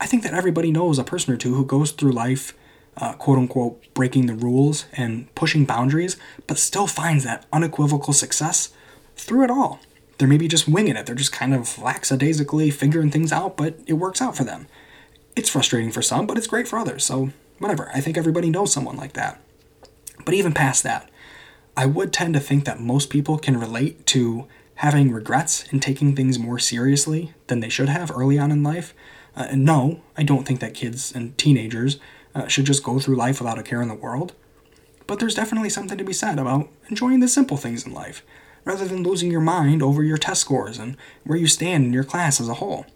I 0.00 0.06
think 0.06 0.22
that 0.22 0.34
everybody 0.34 0.70
knows 0.70 0.98
a 0.98 1.04
person 1.04 1.32
or 1.32 1.36
two 1.36 1.54
who 1.54 1.64
goes 1.64 1.90
through 1.90 2.12
life, 2.12 2.56
uh, 2.96 3.14
quote 3.14 3.38
unquote, 3.38 3.82
breaking 3.94 4.26
the 4.26 4.34
rules 4.34 4.86
and 4.92 5.32
pushing 5.34 5.64
boundaries, 5.64 6.16
but 6.46 6.58
still 6.58 6.86
finds 6.86 7.24
that 7.24 7.46
unequivocal 7.52 8.12
success 8.12 8.72
through 9.16 9.44
it 9.44 9.50
all. 9.50 9.80
They're 10.18 10.28
maybe 10.28 10.46
just 10.46 10.68
winging 10.68 10.96
it, 10.96 11.06
they're 11.06 11.14
just 11.14 11.32
kind 11.32 11.54
of 11.54 11.78
lackadaisically 11.78 12.70
figuring 12.70 13.10
things 13.10 13.32
out, 13.32 13.56
but 13.56 13.78
it 13.86 13.94
works 13.94 14.22
out 14.22 14.36
for 14.36 14.44
them. 14.44 14.68
It's 15.36 15.50
frustrating 15.50 15.90
for 15.90 16.02
some, 16.02 16.26
but 16.26 16.38
it's 16.38 16.46
great 16.46 16.68
for 16.68 16.78
others, 16.78 17.04
so 17.04 17.30
whatever. 17.58 17.90
I 17.94 18.00
think 18.00 18.16
everybody 18.16 18.50
knows 18.50 18.72
someone 18.72 18.96
like 18.96 19.14
that. 19.14 19.40
But 20.24 20.34
even 20.34 20.52
past 20.52 20.82
that, 20.84 21.10
I 21.76 21.86
would 21.86 22.12
tend 22.12 22.34
to 22.34 22.40
think 22.40 22.64
that 22.64 22.80
most 22.80 23.10
people 23.10 23.38
can 23.38 23.58
relate 23.58 24.06
to 24.06 24.46
having 24.76 25.12
regrets 25.12 25.64
and 25.70 25.82
taking 25.82 26.14
things 26.14 26.38
more 26.38 26.58
seriously 26.58 27.32
than 27.48 27.60
they 27.60 27.68
should 27.68 27.88
have 27.88 28.10
early 28.10 28.38
on 28.38 28.52
in 28.52 28.62
life. 28.62 28.94
Uh, 29.36 29.48
no, 29.54 30.02
I 30.16 30.22
don't 30.22 30.44
think 30.44 30.60
that 30.60 30.74
kids 30.74 31.12
and 31.12 31.36
teenagers 31.36 31.98
uh, 32.34 32.46
should 32.46 32.66
just 32.66 32.84
go 32.84 32.98
through 32.98 33.16
life 33.16 33.40
without 33.40 33.58
a 33.58 33.62
care 33.62 33.82
in 33.82 33.88
the 33.88 33.94
world. 33.94 34.32
But 35.06 35.18
there's 35.18 35.34
definitely 35.34 35.70
something 35.70 35.98
to 35.98 36.04
be 36.04 36.12
said 36.12 36.38
about 36.38 36.68
enjoying 36.88 37.20
the 37.20 37.28
simple 37.28 37.56
things 37.56 37.84
in 37.84 37.92
life, 37.92 38.22
rather 38.64 38.86
than 38.86 39.02
losing 39.02 39.30
your 39.30 39.40
mind 39.40 39.82
over 39.82 40.02
your 40.02 40.16
test 40.16 40.40
scores 40.40 40.78
and 40.78 40.96
where 41.24 41.38
you 41.38 41.46
stand 41.46 41.84
in 41.84 41.92
your 41.92 42.04
class 42.04 42.40
as 42.40 42.48
a 42.48 42.54
whole. 42.54 42.86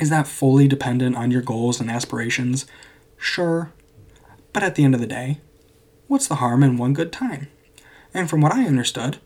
Is 0.00 0.10
that 0.10 0.28
fully 0.28 0.68
dependent 0.68 1.16
on 1.16 1.30
your 1.30 1.42
goals 1.42 1.80
and 1.80 1.90
aspirations? 1.90 2.66
Sure. 3.16 3.72
But 4.52 4.62
at 4.62 4.76
the 4.76 4.84
end 4.84 4.94
of 4.94 5.00
the 5.00 5.06
day, 5.06 5.40
what's 6.06 6.28
the 6.28 6.36
harm 6.36 6.62
in 6.62 6.76
one 6.76 6.92
good 6.92 7.12
time? 7.12 7.48
And 8.14 8.30
from 8.30 8.40
what 8.40 8.52
I 8.52 8.64
understood, 8.64 9.18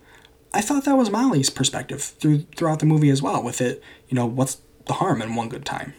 I 0.55 0.61
thought 0.61 0.85
that 0.85 0.97
was 0.97 1.11
Molly's 1.11 1.51
perspective 1.51 2.03
through 2.03 2.41
throughout 2.57 2.81
the 2.81 2.87
movie 2.87 3.11
as 3.11 3.23
well, 3.23 3.43
with 3.43 3.61
it, 3.61 3.83
you 4.09 4.15
know, 4.15 4.27
what's 4.27 4.61
the 4.87 4.95
harm 4.95 5.23
in 5.23 5.35
one 5.35 5.49
good 5.49 5.65
time? 5.65 5.95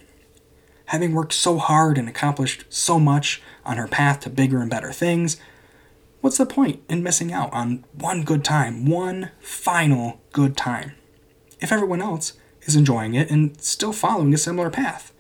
Having 0.88 1.14
worked 1.14 1.34
so 1.34 1.58
hard 1.58 1.98
and 1.98 2.10
accomplished 2.10 2.66
so 2.70 3.00
much 3.00 3.42
on 3.66 3.78
her 3.78 3.88
path 3.88 4.20
to 4.22 4.30
bigger 4.30 4.60
and 4.60 4.70
better 4.70 4.92
things, 4.92 5.38
what's 6.22 6.38
the 6.38 6.46
point 6.46 6.84
in 6.90 7.02
missing 7.02 7.32
out 7.32 7.52
on 7.54 7.84
one 7.94 8.24
good 8.24 8.44
time, 8.44 8.86
one 8.86 9.32
final 9.40 10.22
good 10.32 10.58
time? 10.58 10.92
If 11.60 11.72
everyone 11.72 12.02
else 12.02 12.34
is 12.66 12.76
enjoying 12.76 13.14
it 13.14 13.30
and 13.30 13.60
still 13.62 13.94
following 13.94 14.34
a 14.34 14.38
similar 14.38 14.70
path. 14.70 15.12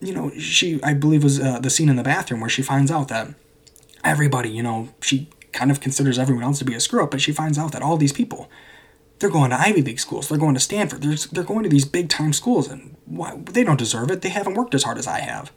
You 0.00 0.14
know, 0.14 0.30
she, 0.38 0.80
I 0.82 0.94
believe, 0.94 1.24
was 1.24 1.40
uh, 1.40 1.58
the 1.58 1.70
scene 1.70 1.88
in 1.88 1.96
the 1.96 2.02
bathroom 2.02 2.40
where 2.40 2.50
she 2.50 2.62
finds 2.62 2.90
out 2.90 3.08
that 3.08 3.34
everybody, 4.04 4.48
you 4.48 4.62
know, 4.62 4.90
she 5.00 5.28
kind 5.52 5.70
of 5.70 5.80
considers 5.80 6.18
everyone 6.18 6.44
else 6.44 6.58
to 6.60 6.64
be 6.64 6.74
a 6.74 6.80
screw 6.80 7.02
up, 7.02 7.10
but 7.10 7.20
she 7.20 7.32
finds 7.32 7.58
out 7.58 7.72
that 7.72 7.82
all 7.82 7.96
these 7.96 8.12
people, 8.12 8.48
they're 9.18 9.30
going 9.30 9.50
to 9.50 9.60
Ivy 9.60 9.82
League 9.82 9.98
schools, 9.98 10.28
they're 10.28 10.38
going 10.38 10.54
to 10.54 10.60
Stanford, 10.60 11.02
they're, 11.02 11.16
they're 11.32 11.42
going 11.42 11.64
to 11.64 11.68
these 11.68 11.84
big 11.84 12.08
time 12.08 12.32
schools, 12.32 12.68
and 12.68 12.96
why, 13.06 13.36
they 13.50 13.64
don't 13.64 13.78
deserve 13.78 14.10
it. 14.10 14.22
They 14.22 14.28
haven't 14.28 14.54
worked 14.54 14.74
as 14.74 14.84
hard 14.84 14.98
as 14.98 15.08
I 15.08 15.20
have. 15.20 15.50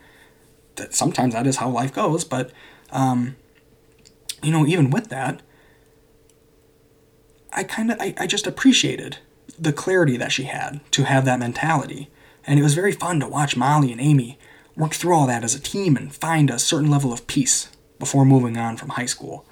That 0.77 0.95
sometimes 0.95 1.33
that 1.33 1.45
is 1.45 1.57
how 1.57 1.69
life 1.69 1.93
goes, 1.93 2.23
but 2.23 2.51
um, 2.91 3.35
you 4.41 4.51
know, 4.51 4.65
even 4.65 4.89
with 4.89 5.09
that, 5.09 5.41
I 7.53 7.63
kind 7.63 7.91
of 7.91 7.97
I, 7.99 8.15
I 8.17 8.27
just 8.27 8.47
appreciated 8.47 9.17
the 9.59 9.73
clarity 9.73 10.17
that 10.17 10.31
she 10.31 10.43
had 10.43 10.79
to 10.91 11.03
have 11.03 11.25
that 11.25 11.39
mentality. 11.39 12.09
And 12.45 12.59
it 12.59 12.63
was 12.63 12.73
very 12.73 12.91
fun 12.91 13.19
to 13.19 13.27
watch 13.27 13.55
Molly 13.55 13.91
and 13.91 14.01
Amy 14.01 14.39
work 14.75 14.93
through 14.93 15.15
all 15.15 15.27
that 15.27 15.43
as 15.43 15.53
a 15.53 15.59
team 15.59 15.95
and 15.95 16.13
find 16.13 16.49
a 16.49 16.59
certain 16.59 16.89
level 16.89 17.13
of 17.13 17.27
peace 17.27 17.69
before 17.99 18.25
moving 18.25 18.57
on 18.57 18.77
from 18.77 18.89
high 18.89 19.05
school. 19.05 19.45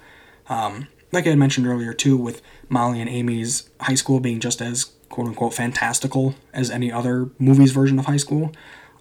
Um, 0.48 0.88
like 1.12 1.26
I 1.26 1.30
had 1.30 1.38
mentioned 1.38 1.66
earlier, 1.66 1.92
too, 1.92 2.16
with 2.16 2.42
Molly 2.68 3.00
and 3.00 3.08
Amy's 3.08 3.68
high 3.80 3.94
school 3.94 4.20
being 4.20 4.40
just 4.40 4.60
as 4.60 4.84
quote 5.08 5.26
unquote 5.26 5.54
fantastical 5.54 6.34
as 6.52 6.70
any 6.70 6.90
other 6.90 7.30
movie's 7.38 7.72
version 7.72 7.98
of 7.98 8.06
high 8.06 8.16
school, 8.16 8.52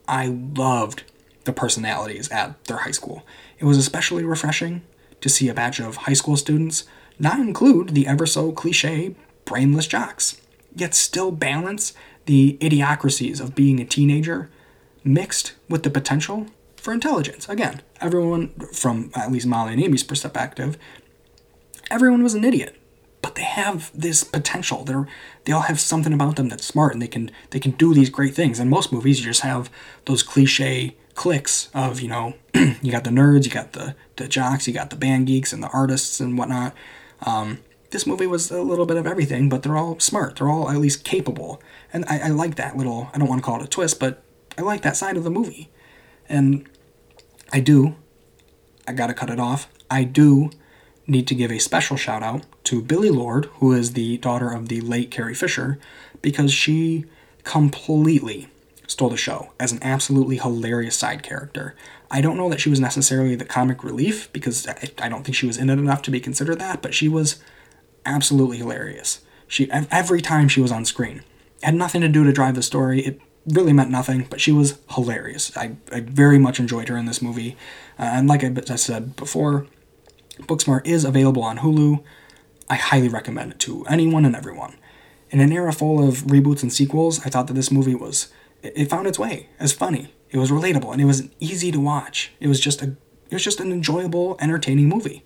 I 0.08 0.28
loved 0.28 1.04
the 1.46 1.54
personalities 1.54 2.30
at 2.30 2.64
their 2.66 2.78
high 2.78 2.92
school. 2.92 3.26
It 3.60 3.66
was 3.66 3.78
especially 3.78 4.24
refreshing 4.24 4.82
to 5.22 5.30
see 5.30 5.50
a 5.50 5.54
batch 5.54 5.80
of 5.80 5.98
high 5.98 6.14
school 6.14 6.38
students 6.38 6.86
not 7.20 7.40
include 7.40 7.90
the 7.90 8.08
ever 8.08 8.26
so 8.26 8.52
cliche 8.52 9.16
brainless 9.46 9.88
jocks, 9.88 10.40
yet 10.80 10.96
still 10.96 11.32
balance 11.32 11.94
the 12.26 12.58
idiocracies 12.62 13.42
of 13.42 13.56
being 13.56 13.80
a 13.80 13.86
teenager 13.86 14.50
mixed 15.04 15.54
with 15.68 15.84
the 15.84 15.89
potential 15.89 16.48
for 16.76 16.94
intelligence. 16.94 17.48
Again, 17.50 17.82
everyone, 18.00 18.50
from 18.74 19.12
at 19.15 19.32
least 19.32 19.48
Molly 19.48 19.74
and 19.74 19.84
Amy's 19.84 20.04
perspective, 20.04 20.78
everyone 21.89 22.24
was 22.24 22.34
an 22.34 22.44
idiot 22.44 22.76
but 23.22 23.36
they 23.36 23.44
have 23.44 23.92
this 23.94 24.24
potential. 24.24 24.84
They're 24.84 25.08
they 25.46 25.52
all 25.52 25.62
have 25.62 25.80
something 25.80 26.13
about 26.13 26.36
them 26.36 26.50
that's 26.50 26.65
smart 26.65 26.94
and 26.94 27.02
they 27.02 27.08
can 27.08 27.32
they 27.50 27.60
can 27.60 27.72
do 27.72 27.94
these 27.94 28.10
great 28.10 28.34
things. 28.34 28.60
In 28.60 28.70
most 28.70 28.92
movies, 28.92 29.20
you 29.20 29.26
just 29.26 29.42
have 29.42 29.70
those 30.06 30.24
cliche 30.24 30.96
clicks 31.15 31.70
of 31.74 32.00
you 32.00 32.08
know 32.08 32.36
you 32.54 32.92
got 32.92 33.04
the 33.04 33.10
nerds, 33.10 33.46
you 33.46 33.52
got 33.52 33.74
the 33.74 33.96
the 34.15 34.28
jocks, 34.28 34.68
you 34.68 34.74
got 34.74 34.89
the 34.89 34.96
band 34.96 35.28
geeks 35.28 35.54
and 35.54 35.62
the 35.62 35.70
artists 35.70 36.20
and 36.20 36.38
whatnot. 36.38 36.74
Um, 37.26 37.60
this 37.91 38.06
movie 38.06 38.28
was 38.28 38.52
a 38.52 38.62
little 38.62 38.86
bit 38.86 38.97
of 38.97 39.08
everything, 39.08 39.49
but 39.49 39.63
they're 39.63 39.78
all 39.78 39.99
smart. 39.99 40.36
They're 40.36 40.49
all 40.49 40.69
at 40.69 40.78
least 40.78 41.04
capable, 41.04 41.62
and 41.91 42.06
I, 42.06 42.19
I 42.19 42.28
like 42.30 42.56
that 42.56 42.78
little. 42.78 43.10
I 43.13 43.17
don't 43.17 43.28
want 43.28 43.39
to 43.41 43.45
call 43.45 43.60
it 43.60 43.65
a 43.65 43.67
twist, 43.67 43.99
but 43.99 44.21
I 44.58 44.62
like 44.62 44.82
that 44.82 44.97
side 44.97 45.17
of 45.17 45.23
the 45.23 45.32
movie, 45.32 45.69
and 46.28 46.67
I 47.52 47.60
do. 47.60 47.95
I 48.88 48.93
gotta 48.93 49.13
cut 49.13 49.30
it 49.30 49.39
off. 49.39 49.69
I 49.89 50.04
do 50.04 50.52
need 51.08 51.28
to 51.28 51.36
give 51.36 51.52
a 51.52 51.60
special 51.60 51.97
shout 51.97 52.21
out 52.21 52.45
to 52.65 52.82
Billie 52.82 53.10
Lourd, 53.10 53.45
who 53.56 53.73
is 53.73 53.93
the 53.93 54.17
daughter 54.17 54.52
of 54.52 54.69
the 54.69 54.82
late 54.82 55.10
Carrie 55.10 55.34
Fisher, 55.34 55.80
because 56.21 56.54
she 56.54 57.06
completely 57.43 58.49
stole 58.86 59.10
the 59.10 59.17
show 59.17 59.52
as 59.60 59.71
an 59.71 59.80
absolutely 59.82 60.38
hilarious 60.38 60.95
side 60.95 61.23
character. 61.23 61.75
I 62.12 62.21
don't 62.21 62.38
know 62.38 62.49
that 62.49 62.60
she 62.60 62.69
was 62.69 62.80
necessarily 62.80 63.36
the 63.36 63.45
comic 63.45 63.84
relief 63.84 64.32
because 64.34 64.67
I 64.67 65.10
don't 65.10 65.23
think 65.23 65.36
she 65.36 65.47
was 65.47 65.58
in 65.58 65.69
it 65.69 65.80
enough 65.80 66.02
to 66.04 66.12
be 66.12 66.19
considered 66.19 66.60
that, 66.60 66.82
but 66.82 66.93
she 66.93 67.08
was 67.08 67.41
absolutely 68.10 68.58
hilarious. 68.58 69.22
She 69.48 69.69
every 69.72 70.22
time 70.22 70.48
she 70.48 70.62
was 70.62 70.72
on 70.72 70.86
screen, 70.86 71.24
had 71.63 71.76
nothing 71.76 72.02
to 72.02 72.10
do 72.10 72.24
to 72.24 72.32
drive 72.32 72.56
the 72.56 72.62
story. 72.62 73.02
It 73.02 73.22
really 73.48 73.74
meant 73.74 73.89
nothing, 73.89 74.28
but 74.30 74.41
she 74.41 74.52
was 74.52 74.78
hilarious. 74.91 75.56
I, 75.58 75.78
I 75.91 76.02
very 76.02 76.38
much 76.38 76.60
enjoyed 76.60 76.89
her 76.89 76.98
in 76.98 77.06
this 77.06 77.22
movie, 77.22 77.58
uh, 77.98 78.04
and 78.04 78.28
like 78.28 78.43
I, 78.43 78.54
I 78.69 78.76
said 78.76 79.15
before, 79.15 79.67
Booksmart 80.41 80.86
is 80.86 81.04
available 81.06 81.43
on 81.43 81.60
Hulu. 81.60 82.04
I 82.69 82.76
highly 82.76 83.10
recommend 83.10 83.54
it 83.54 83.60
to 83.62 83.86
anyone 83.86 84.26
and 84.26 84.36
everyone. 84.36 84.76
In 85.32 85.39
an 85.39 85.52
era 85.52 85.74
full 85.74 86.08
of 86.08 86.24
reboots 86.24 86.63
and 86.63 86.74
sequels, 86.74 87.26
I 87.26 87.30
thought 87.30 87.48
that 87.48 87.54
this 87.54 87.72
movie 87.72 87.95
was 87.95 88.30
it 88.62 88.89
found 88.89 89.08
its 89.08 89.19
way 89.19 89.50
as 89.60 89.72
funny. 89.72 90.13
It 90.30 90.38
was 90.38 90.52
relatable 90.52 90.91
and 90.91 91.02
it 91.02 91.06
was 91.06 91.28
easy 91.39 91.72
to 91.72 91.80
watch. 91.80 92.32
It 92.39 92.48
was 92.48 92.60
just 92.60 92.82
a 92.82 92.95
it 93.30 93.36
was 93.36 93.43
just 93.43 93.60
an 93.60 93.72
enjoyable, 93.72 94.38
entertaining 94.39 94.89
movie. 94.89 95.24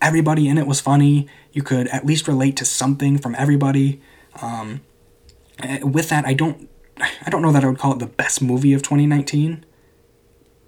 Everybody 0.00 0.48
in 0.48 0.58
it 0.58 0.66
was 0.66 0.80
funny. 0.80 1.26
You 1.58 1.64
could 1.64 1.88
at 1.88 2.06
least 2.06 2.28
relate 2.28 2.56
to 2.58 2.64
something 2.64 3.18
from 3.18 3.34
everybody. 3.34 4.00
Um, 4.40 4.82
eh, 5.60 5.82
with 5.82 6.08
that, 6.08 6.24
I 6.24 6.32
don't 6.32 6.68
I 7.00 7.30
don't 7.30 7.42
know 7.42 7.50
that 7.50 7.64
I 7.64 7.66
would 7.66 7.80
call 7.80 7.94
it 7.94 7.98
the 7.98 8.06
best 8.06 8.40
movie 8.40 8.72
of 8.74 8.82
2019. 8.82 9.66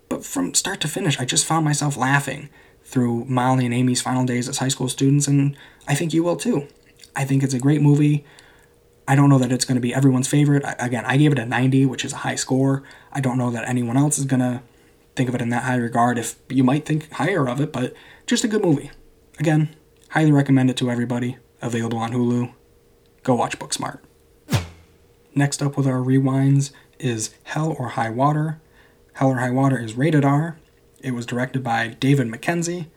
But 0.09 0.25
from 0.25 0.53
start 0.53 0.81
to 0.81 0.89
finish, 0.89 1.21
I 1.21 1.25
just 1.25 1.47
found 1.47 1.65
myself 1.65 1.97
laughing 1.97 2.51
through 2.83 3.25
Molly 3.27 3.67
and 3.67 3.73
Amy's 3.73 4.03
final 4.03 4.25
days 4.25 4.49
as 4.49 4.59
high 4.59 4.67
school 4.67 4.89
students, 4.89 5.29
and 5.29 5.57
I 5.87 5.95
think 5.95 6.13
you 6.13 6.25
will 6.25 6.35
too. 6.35 6.67
I 7.15 7.25
think 7.25 7.45
it's 7.45 7.55
a 7.55 7.61
great 7.61 7.83
movie. 7.83 8.25
I 9.07 9.15
don't 9.15 9.31
know 9.31 9.39
that 9.39 9.53
it's 9.53 9.65
going 9.65 9.77
to 9.77 9.81
be 9.81 9.95
everyone's 9.95 10.27
favorite. 10.27 10.65
I, 10.65 10.75
again, 10.81 11.05
I 11.07 11.19
gave 11.19 11.31
it 11.31 11.39
a 11.39 11.47
90, 11.47 11.87
which 11.87 12.05
is 12.05 12.13
a 12.13 12.25
high 12.27 12.35
score. 12.35 12.83
I 13.13 13.21
don't 13.21 13.39
know 13.39 13.53
that 13.53 13.69
anyone 13.69 13.97
else 13.97 14.19
is 14.19 14.25
going 14.25 14.41
to 14.41 14.61
think 15.15 15.29
of 15.29 15.37
it 15.37 15.41
in 15.41 15.51
that 15.51 15.63
high 15.63 15.77
regard. 15.77 16.19
If 16.19 16.35
you 16.49 16.65
might 16.65 16.85
think 16.85 17.13
higher 17.13 17.49
of 17.49 17.61
it, 17.61 17.73
but 17.73 17.95
just 18.27 18.43
a 18.43 18.49
good 18.49 18.65
movie. 18.65 18.91
Again, 19.39 19.77
highly 20.11 20.33
recommend 20.33 20.71
it 20.71 20.77
to 20.77 20.91
everybody. 20.91 21.37
Available 21.63 21.99
on 21.99 22.13
Hulu. 22.13 22.53
Go 23.23 23.35
watch 23.35 23.59
Booksmart. 23.59 24.01
Next 25.35 25.63
up 25.63 25.77
with 25.77 25.87
our 25.87 26.01
rewinds 26.01 26.73
is 26.99 27.35
Hell 27.45 27.77
or 27.79 27.91
High 27.91 28.11
Water. 28.11 28.61
Hell 29.15 29.31
or 29.31 29.39
High 29.39 29.51
Water 29.51 29.79
is 29.79 29.97
rated 29.97 30.25
R. 30.25 30.59
It 31.01 31.13
was 31.13 31.27
directed 31.27 31.63
by 31.63 31.89
David 31.89 32.27
Mackenzie. 32.27 32.89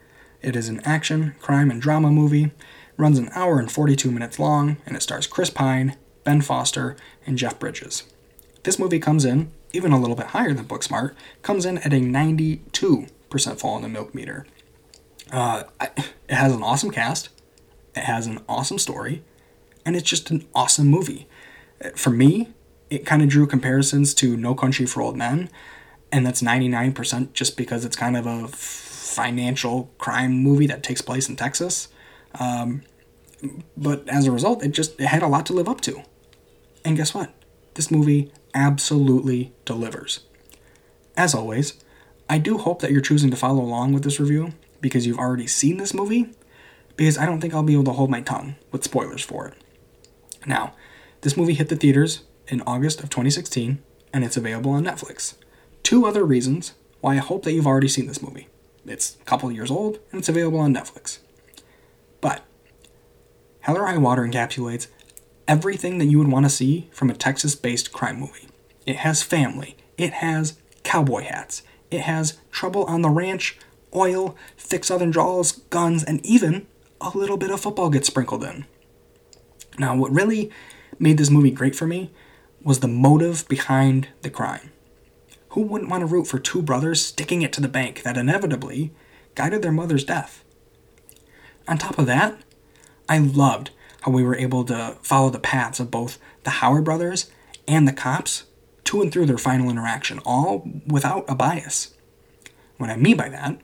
It 0.42 0.56
is 0.56 0.70
an 0.70 0.82
action, 0.84 1.36
crime, 1.40 1.70
and 1.70 1.82
drama 1.82 2.10
movie. 2.10 2.52
runs 2.98 3.18
an 3.18 3.30
hour 3.34 3.60
and 3.60 3.72
42 3.72 4.12
minutes 4.12 4.40
long, 4.40 4.78
and 4.86 4.96
it 4.96 5.02
stars 5.02 5.26
Chris 5.28 5.50
Pine, 5.50 5.96
Ben 6.24 6.42
Foster, 6.42 6.96
and 7.26 7.38
Jeff 7.38 7.60
Bridges. 7.60 8.04
This 8.64 8.80
movie 8.80 9.00
comes 9.00 9.26
in, 9.26 9.52
even 9.72 9.92
a 9.92 10.00
little 10.00 10.16
bit 10.16 10.28
higher 10.28 10.54
than 10.54 10.66
Booksmart, 10.66 11.16
comes 11.42 11.66
in 11.66 11.80
at 11.80 11.94
a 11.94 11.98
92% 11.98 13.60
fall 13.60 13.76
in 13.78 13.82
the 13.82 13.90
milk 13.90 14.14
meter. 14.14 14.46
Uh, 15.34 15.64
it 15.82 16.12
has 16.30 16.54
an 16.54 16.62
awesome 16.62 16.92
cast, 16.92 17.30
it 17.96 18.04
has 18.04 18.28
an 18.28 18.40
awesome 18.48 18.78
story, 18.78 19.24
and 19.84 19.96
it's 19.96 20.08
just 20.08 20.30
an 20.30 20.46
awesome 20.54 20.88
movie. 20.88 21.28
For 21.96 22.12
me, 22.12 22.50
it 22.92 23.04
kind 23.08 23.24
of 23.24 23.30
drew 23.30 23.48
comparisons 23.48 24.14
to 24.16 24.38
No 24.38 24.54
Country 24.54 24.86
for 24.86 25.02
Old 25.02 25.18
Men, 25.18 25.50
and 26.12 26.24
that's 26.24 26.44
99% 26.44 27.34
just 27.34 27.58
because 27.58 27.84
it's 27.84 27.96
kind 27.96 28.16
of 28.16 28.28
a 28.28 28.48
financial 28.48 29.92
crime 29.98 30.34
movie 30.34 30.68
that 30.68 30.84
takes 30.84 31.02
place 31.02 31.28
in 31.28 31.36
Texas. 31.36 31.88
Um, 32.40 32.84
but 33.76 34.08
as 34.08 34.28
a 34.28 34.32
result, 34.32 34.64
it 34.64 34.72
just 34.72 35.00
it 35.02 35.08
had 35.08 35.24
a 35.24 35.28
lot 35.28 35.48
to 35.48 35.54
live 35.54 35.68
up 35.68 35.82
to. 35.82 36.04
And 36.86 36.96
guess 36.96 37.16
what? 37.16 37.34
This 37.74 37.90
movie 37.90 38.32
absolutely 38.54 39.52
delivers. 39.66 40.20
As 41.18 41.34
always, 41.34 41.74
I 42.30 42.38
do 42.38 42.60
hope 42.60 42.84
that 42.84 42.92
you're 42.92 43.02
choosing 43.02 43.32
to 43.32 43.38
follow 43.38 43.64
along 43.64 43.94
with 43.94 44.04
this 44.04 44.20
review 44.20 44.54
because 44.84 45.08
you've 45.08 45.18
already 45.18 45.48
seen 45.48 45.78
this 45.78 45.96
movie, 45.96 46.30
because 46.96 47.18
I 47.18 47.26
don't 47.26 47.42
think 47.42 47.56
I'll 47.56 47.64
be 47.64 47.74
able 47.74 47.86
to 47.86 47.94
hold 47.94 48.12
my 48.12 48.22
tongue 48.22 48.56
with 48.72 48.84
spoilers 48.84 49.24
for 49.24 49.48
it. 49.48 49.56
Now, 50.46 50.76
this 51.22 51.36
movie 51.36 51.56
hit 51.56 51.70
the 51.70 51.76
theaters 51.76 52.22
in 52.48 52.62
August 52.68 53.02
of 53.02 53.10
2016, 53.10 53.82
and 54.14 54.24
it's 54.24 54.38
available 54.38 54.72
on 54.72 54.84
Netflix 54.84 55.34
two 55.84 56.06
other 56.06 56.24
reasons 56.24 56.74
why 57.02 57.14
I 57.14 57.18
hope 57.18 57.44
that 57.44 57.52
you've 57.52 57.68
already 57.68 57.90
seen 57.90 58.08
this 58.08 58.22
movie. 58.22 58.48
It's 58.86 59.18
a 59.22 59.26
couple 59.26 59.52
years 59.52 59.70
old 59.70 60.00
and 60.12 60.20
it's 60.20 60.30
available 60.30 60.60
on 60.60 60.74
Netflix. 60.74 61.20
But 62.22 62.42
Hell 63.60 63.78
or 63.78 63.86
High 63.86 63.98
Water 63.98 64.24
encapsulates 64.24 64.88
everything 65.48 65.98
that 65.98 66.06
you 66.06 66.18
would 66.18 66.32
want 66.32 66.46
to 66.46 66.50
see 66.50 66.90
from 66.92 67.10
a 67.10 67.14
Texas 67.14 67.56
based 67.56 67.92
crime 67.92 68.20
movie. 68.20 68.48
It 68.86 68.98
has 68.98 69.22
family, 69.22 69.78
it 69.98 70.14
has 70.14 70.58
cowboy 70.84 71.24
hats, 71.24 71.64
it 71.92 72.02
has 72.02 72.40
trouble 72.52 72.86
on 72.86 73.02
the 73.02 73.10
ranch, 73.10 73.58
oil, 73.96 74.36
thick 74.58 74.84
southern 74.84 75.12
draws, 75.12 75.52
guns, 75.52 76.04
and 76.04 76.26
even 76.26 76.68
a 77.02 77.18
little 77.18 77.38
bit 77.38 77.52
of 77.52 77.62
football 77.62 77.90
gets 77.90 78.08
sprinkled 78.08 78.44
in. 78.44 78.66
Now, 79.78 79.96
what 79.96 80.12
really 80.12 80.52
made 81.00 81.18
this 81.18 81.30
movie 81.30 81.52
great 81.52 81.76
for 81.76 81.88
me 81.88 82.12
was 82.62 82.80
the 82.80 82.88
motive 82.88 83.48
behind 83.48 84.08
the 84.22 84.30
crime. 84.30 84.72
Who 85.50 85.62
wouldn't 85.62 85.90
want 85.90 86.02
to 86.02 86.08
root 86.08 86.26
for 86.26 86.40
two 86.40 86.62
brothers 86.62 87.06
sticking 87.06 87.42
it 87.42 87.54
to 87.54 87.62
the 87.62 87.68
bank 87.68 88.04
that 88.04 88.18
inevitably 88.18 88.92
guided 89.36 89.62
their 89.62 89.72
mother's 89.72 90.04
death? 90.04 90.44
On 91.68 91.78
top 91.78 91.98
of 91.98 92.06
that, 92.08 92.38
I 93.08 93.18
loved 93.18 93.72
how 94.02 94.12
we 94.12 94.24
were 94.24 94.36
able 94.36 94.64
to 94.66 94.98
follow 95.02 95.30
the 95.30 95.40
paths 95.40 95.80
of 95.80 95.92
both 95.92 96.18
the 96.44 96.50
Howard 96.52 96.84
brothers 96.84 97.32
and 97.68 97.88
the 97.88 97.94
cops 97.94 98.44
to 98.86 99.02
and 99.02 99.12
through 99.12 99.26
their 99.26 99.38
final 99.38 99.70
interaction, 99.70 100.20
all 100.26 100.68
without 100.86 101.26
a 101.28 101.36
bias. 101.36 101.94
What 102.78 102.90
I 102.90 102.98
mean 102.98 103.18
by 103.18 103.30
that 103.30 103.60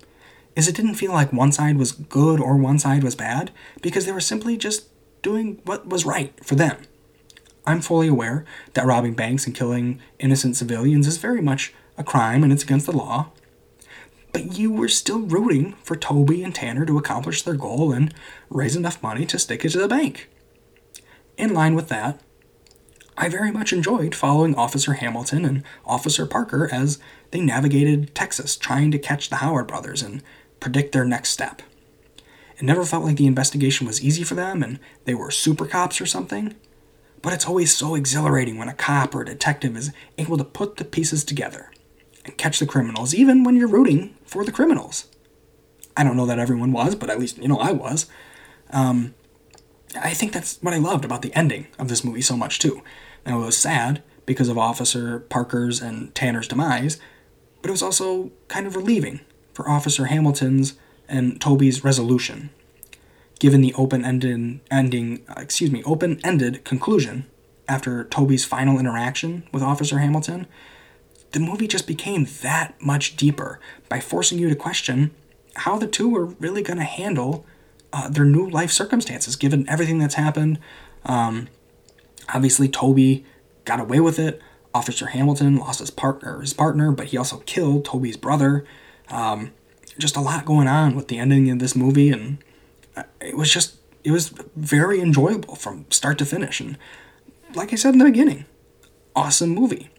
is 0.60 0.68
it 0.68 0.76
didn't 0.76 0.96
feel 0.96 1.14
like 1.14 1.32
one 1.32 1.54
side 1.54 1.78
was 1.78 1.94
good 1.94 2.42
or 2.42 2.58
one 2.58 2.78
side 2.78 3.02
was 3.02 3.16
bad, 3.16 3.52
because 3.82 4.06
they 4.06 4.12
were 4.12 4.20
simply 4.20 4.58
just 4.58 4.90
doing 5.22 5.62
what 5.64 5.88
was 5.88 6.06
right 6.06 6.34
for 6.44 6.56
them. 6.56 6.78
I'm 7.66 7.80
fully 7.80 8.10
aware 8.10 8.46
that 8.74 8.86
robbing 8.86 9.14
banks 9.14 9.46
and 9.46 9.56
killing 9.56 10.02
innocent 10.20 10.58
civilians 10.58 11.08
is 11.08 11.18
very 11.18 11.42
much 11.42 11.74
a 11.98 12.04
crime 12.04 12.44
and 12.44 12.52
it's 12.52 12.64
against 12.64 12.88
the 12.88 12.96
law. 12.96 13.32
But 14.34 14.58
you 14.58 14.70
were 14.70 14.90
still 14.90 15.20
rooting 15.20 15.76
for 15.82 15.96
Toby 15.96 16.44
and 16.44 16.54
Tanner 16.54 16.86
to 16.86 16.98
accomplish 16.98 17.42
their 17.42 17.56
goal 17.56 17.94
and 17.94 18.14
raise 18.50 18.76
enough 18.76 19.02
money 19.02 19.26
to 19.28 19.40
stick 19.40 19.64
it 19.64 19.70
to 19.70 19.80
the 19.80 19.88
bank. 19.88 20.30
In 21.38 21.54
line 21.54 21.74
with 21.74 21.88
that, 21.88 22.22
I 23.18 23.30
very 23.30 23.52
much 23.52 23.72
enjoyed 23.72 24.14
following 24.14 24.56
Officer 24.56 24.94
Hamilton 24.94 25.46
and 25.46 25.64
Officer 25.86 26.26
Parker 26.26 26.70
as 26.72 27.00
they 27.32 27.40
navigated 27.40 28.14
Texas 28.14 28.56
trying 28.56 28.92
to 28.92 29.00
catch 29.00 29.30
the 29.30 29.38
Howard 29.38 29.68
brothers 29.68 30.02
and 30.02 30.24
predict 30.60 30.92
their 30.92 31.06
next 31.06 31.30
step. 31.30 31.62
It 32.58 32.64
never 32.64 32.84
felt 32.84 33.06
like 33.06 33.16
the 33.16 33.28
investigation 33.28 33.88
was 33.88 34.04
easy 34.04 34.24
for 34.24 34.36
them 34.36 34.62
and 34.62 34.80
they 35.06 35.16
were 35.16 35.32
super 35.32 35.66
cops 35.66 36.02
or 36.02 36.06
something. 36.06 36.56
But 37.22 37.34
it's 37.34 37.48
always 37.48 37.76
so 37.76 37.96
exhilarating 37.96 38.58
when 38.58 38.70
a 38.70 38.74
cop 38.74 39.16
or 39.16 39.22
a 39.22 39.26
detective 39.26 39.76
is 39.76 39.92
able 40.18 40.38
to 40.38 40.44
put 40.44 40.78
the 40.78 40.86
pieces 40.86 41.24
together 41.24 41.72
and 42.26 42.38
catch 42.38 42.60
the 42.60 42.66
criminals, 42.66 43.14
even 43.14 43.44
when 43.44 43.56
you're 43.56 43.68
rooting 43.68 44.16
for 44.26 44.44
the 44.44 44.52
criminals. 44.52 45.08
I 45.98 46.04
don't 46.04 46.16
know 46.16 46.26
that 46.26 46.40
everyone 46.40 46.72
was, 46.72 46.96
but 46.96 47.10
at 47.10 47.20
least, 47.20 47.38
you 47.38 47.48
know, 47.48 47.60
I 47.60 47.72
was. 47.72 48.08
Um, 48.72 49.16
I 50.00 50.14
think 50.14 50.32
that's 50.32 50.58
what 50.62 50.74
I 50.74 50.78
loved 50.78 51.04
about 51.04 51.24
the 51.24 51.34
ending 51.34 51.68
of 51.78 51.90
this 51.90 52.06
movie 52.06 52.22
so 52.22 52.38
much, 52.38 52.60
too. 52.60 52.82
Now, 53.26 53.42
it 53.42 53.46
was 53.46 53.58
sad 53.58 54.04
because 54.26 54.48
of 54.48 54.58
Officer 54.58 55.20
Parker's 55.20 55.82
and 55.82 56.14
Tanner's 56.16 56.48
demise, 56.48 57.00
but 57.62 57.70
it 57.70 57.72
was 57.72 57.82
also 57.82 58.32
kind 58.48 58.68
of 58.68 58.76
relieving 58.76 59.22
for 59.60 59.70
Officer 59.70 60.06
Hamilton's 60.06 60.76
and 61.10 61.42
Toby's 61.42 61.84
resolution. 61.84 62.50
Given 63.40 63.60
the 63.60 63.74
open-ended 63.74 64.62
ending, 64.72 65.22
excuse 65.36 65.70
me, 65.70 65.84
open-ended 65.84 66.64
conclusion 66.64 67.26
after 67.68 68.06
Toby's 68.06 68.46
final 68.46 68.80
interaction 68.80 69.44
with 69.52 69.62
Officer 69.62 69.98
Hamilton, 69.98 70.48
the 71.32 71.42
movie 71.42 71.68
just 71.68 71.88
became 71.88 72.26
that 72.42 72.82
much 72.82 73.18
deeper 73.18 73.60
by 73.90 74.00
forcing 74.00 74.40
you 74.40 74.48
to 74.48 74.56
question 74.56 75.12
how 75.56 75.78
the 75.78 75.88
two 75.88 76.16
are 76.16 76.28
really 76.28 76.62
going 76.62 76.80
to 76.80 76.86
handle 76.86 77.46
uh, 77.92 78.08
their 78.08 78.24
new 78.24 78.50
life 78.50 78.72
circumstances, 78.72 79.36
given 79.36 79.68
everything 79.68 80.00
that's 80.00 80.16
happened. 80.16 80.58
Um, 81.04 81.50
obviously, 82.34 82.70
Toby 82.70 83.26
got 83.66 83.82
away 83.82 84.00
with 84.00 84.20
it. 84.20 84.42
Officer 84.74 85.08
Hamilton 85.08 85.58
lost 85.58 85.82
his 85.82 85.92
partner, 85.92 86.40
his 86.40 86.54
partner, 86.54 86.94
but 86.94 87.08
he 87.08 87.18
also 87.18 87.40
killed 87.40 87.84
Toby's 87.84 88.16
brother. 88.16 88.64
Um, 89.10 89.52
just 89.98 90.16
a 90.16 90.22
lot 90.22 90.46
going 90.46 90.68
on 90.68 90.96
with 90.96 91.08
the 91.08 91.18
ending 91.18 91.50
of 91.52 91.60
this 91.60 91.76
movie, 91.76 92.10
and 92.10 92.38
uh, 92.96 93.04
it 93.22 93.36
was 93.36 93.52
just 93.52 93.76
it 94.04 94.12
was 94.12 94.30
very 94.56 95.02
enjoyable 95.02 95.56
from 95.56 95.86
start 95.92 96.18
to 96.20 96.26
finish. 96.26 96.60
And 96.60 96.78
like 97.54 97.74
I 97.74 97.76
said 97.76 97.94
in 97.94 98.00
the 98.00 98.06
beginning, 98.06 98.46
awesome 99.16 99.50
movie. 99.50 99.90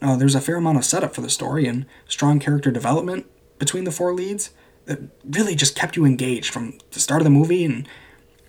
Now, 0.00 0.16
there's 0.16 0.34
a 0.34 0.40
fair 0.40 0.56
amount 0.56 0.78
of 0.78 0.84
setup 0.84 1.14
for 1.14 1.20
the 1.20 1.30
story 1.30 1.66
and 1.66 1.86
strong 2.06 2.38
character 2.38 2.70
development 2.70 3.26
between 3.58 3.84
the 3.84 3.92
four 3.92 4.12
leads 4.12 4.50
that 4.84 5.00
really 5.24 5.54
just 5.54 5.74
kept 5.74 5.96
you 5.96 6.04
engaged 6.04 6.52
from 6.52 6.78
the 6.92 7.00
start 7.00 7.20
of 7.20 7.24
the 7.24 7.30
movie, 7.30 7.64
and 7.64 7.88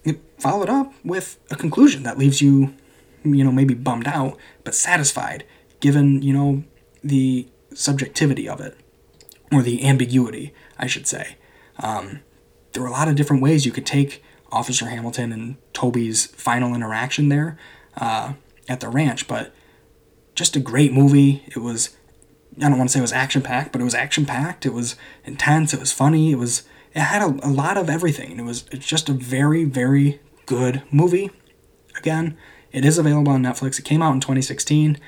it 0.03 0.19
followed 0.39 0.69
up 0.69 0.93
with 1.03 1.39
a 1.49 1.55
conclusion 1.55 2.03
that 2.03 2.17
leaves 2.17 2.41
you, 2.41 2.73
you 3.23 3.43
know, 3.43 3.51
maybe 3.51 3.73
bummed 3.73 4.07
out 4.07 4.37
but 4.63 4.75
satisfied, 4.75 5.45
given 5.79 6.21
you 6.21 6.33
know 6.33 6.63
the 7.03 7.47
subjectivity 7.73 8.47
of 8.47 8.59
it 8.61 8.77
or 9.51 9.61
the 9.61 9.85
ambiguity, 9.85 10.53
I 10.77 10.87
should 10.87 11.07
say. 11.07 11.37
Um, 11.79 12.21
there 12.73 12.81
were 12.81 12.89
a 12.89 12.91
lot 12.91 13.07
of 13.07 13.15
different 13.15 13.41
ways 13.41 13.65
you 13.65 13.71
could 13.71 13.85
take 13.85 14.23
Officer 14.51 14.87
Hamilton 14.87 15.31
and 15.31 15.57
Toby's 15.73 16.27
final 16.27 16.73
interaction 16.75 17.29
there 17.29 17.57
uh, 17.97 18.33
at 18.67 18.79
the 18.79 18.89
ranch, 18.89 19.27
but 19.27 19.53
just 20.35 20.55
a 20.55 20.59
great 20.59 20.93
movie. 20.93 21.43
It 21.47 21.59
was, 21.59 21.95
I 22.57 22.69
don't 22.69 22.77
want 22.77 22.89
to 22.89 22.93
say 22.93 22.99
it 22.99 23.01
was 23.01 23.13
action 23.13 23.41
packed, 23.41 23.71
but 23.71 23.81
it 23.81 23.85
was 23.85 23.95
action 23.95 24.25
packed. 24.25 24.65
It 24.65 24.73
was 24.73 24.95
intense. 25.25 25.73
It 25.73 25.79
was 25.79 25.91
funny. 25.91 26.31
It 26.31 26.37
was, 26.37 26.63
it 26.93 26.99
had 26.99 27.21
a, 27.21 27.47
a 27.47 27.49
lot 27.49 27.77
of 27.77 27.89
everything. 27.89 28.39
It 28.39 28.43
was, 28.43 28.65
it's 28.71 28.87
just 28.87 29.09
a 29.09 29.13
very, 29.13 29.63
very 29.63 30.19
good 30.45 30.83
movie. 30.91 31.31
Again, 31.97 32.37
it 32.71 32.85
is 32.85 32.97
available 32.97 33.31
on 33.31 33.43
Netflix. 33.43 33.79
It 33.79 33.85
came 33.85 34.01
out 34.01 34.13
in 34.13 34.19
2016 34.19 34.99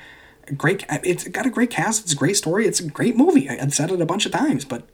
great. 0.56 0.84
It's 0.88 1.26
got 1.28 1.46
a 1.46 1.50
great 1.50 1.70
cast. 1.70 2.04
It's 2.04 2.12
a 2.12 2.16
great 2.16 2.36
story. 2.36 2.66
It's 2.66 2.80
a 2.80 2.88
great 2.88 3.16
movie. 3.16 3.48
I've 3.48 3.74
said 3.74 3.90
it 3.90 4.00
a 4.00 4.06
bunch 4.06 4.26
of 4.26 4.32
times, 4.32 4.64
but 4.64 4.88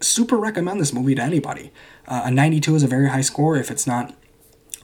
super 0.00 0.36
recommend 0.36 0.80
this 0.80 0.92
movie 0.92 1.14
to 1.14 1.22
anybody. 1.22 1.72
Uh, 2.06 2.22
a 2.24 2.30
92 2.30 2.74
is 2.74 2.82
a 2.82 2.86
very 2.88 3.08
high 3.08 3.20
score 3.20 3.56
if 3.56 3.70
it's 3.70 3.86
not 3.86 4.14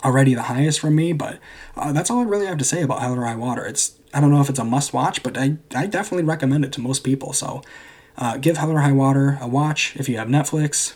already 0.05 0.35
the 0.35 0.43
highest 0.43 0.81
from 0.81 0.95
me, 0.95 1.13
but 1.13 1.39
uh, 1.77 1.93
that's 1.93 2.11
all 2.11 2.21
I 2.21 2.25
really 2.25 2.47
have 2.47 2.59
to 2.59 2.65
say 2.65 2.83
about 2.83 3.01
Hell 3.01 3.15
or 3.15 3.25
High 3.25 3.37
Water. 3.37 3.65
It's 3.65 3.99
I 4.15 4.21
don't 4.21 4.31
know 4.31 4.41
if 4.41 4.49
it's 4.49 4.59
a 4.59 4.65
must 4.65 4.93
watch, 4.93 5.23
but 5.23 5.37
I, 5.37 5.57
I 5.75 5.87
definitely 5.87 6.25
recommend 6.25 6.65
it 6.65 6.73
to 6.73 6.81
most 6.81 7.05
people. 7.05 7.33
So 7.33 7.63
uh, 8.17 8.37
give 8.39 8.57
Hell 8.57 8.71
or 8.71 8.81
High 8.81 8.93
Water 8.93 9.39
a 9.41 9.49
watch 9.49 9.95
if 9.97 10.09
you 10.09 10.17
have 10.19 10.29
Netflix. 10.29 10.95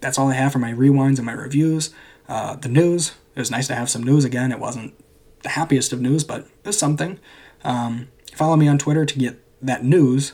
That's 0.00 0.18
all 0.18 0.28
I 0.28 0.34
have 0.34 0.52
for 0.52 0.58
my 0.58 0.72
rewinds 0.72 1.18
and 1.18 1.26
my 1.26 1.32
reviews. 1.32 1.90
Uh, 2.28 2.56
the 2.56 2.68
news, 2.68 3.12
it 3.34 3.40
was 3.40 3.50
nice 3.50 3.66
to 3.66 3.74
have 3.74 3.90
some 3.90 4.02
news 4.02 4.24
again. 4.24 4.52
It 4.52 4.58
wasn't 4.58 4.94
the 5.42 5.50
happiest 5.50 5.92
of 5.92 6.00
news, 6.00 6.24
but 6.24 6.42
it 6.42 6.66
was 6.66 6.78
something. 6.78 7.18
Um, 7.64 8.08
Follow 8.34 8.56
me 8.56 8.68
on 8.68 8.78
Twitter 8.78 9.04
to 9.04 9.18
get 9.18 9.38
that 9.60 9.84
news 9.84 10.32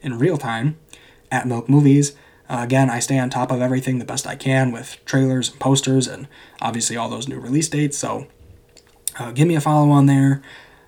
in 0.00 0.18
real 0.18 0.38
time 0.38 0.78
at 1.30 1.46
Milk 1.46 1.68
Movies. 1.68 2.14
Uh, 2.48 2.60
again, 2.62 2.90
I 2.90 2.98
stay 2.98 3.18
on 3.18 3.30
top 3.30 3.50
of 3.50 3.60
everything 3.60 3.98
the 3.98 4.04
best 4.04 4.26
I 4.26 4.36
can 4.36 4.72
with 4.72 5.02
trailers 5.04 5.50
and 5.50 5.58
posters 5.58 6.06
and 6.06 6.28
obviously 6.60 6.96
all 6.96 7.08
those 7.08 7.28
new 7.28 7.38
release 7.38 7.68
dates. 7.68 7.96
So 7.98 8.26
uh, 9.18 9.32
give 9.32 9.48
me 9.48 9.54
a 9.54 9.60
follow 9.60 9.90
on 9.90 10.06
there. 10.06 10.42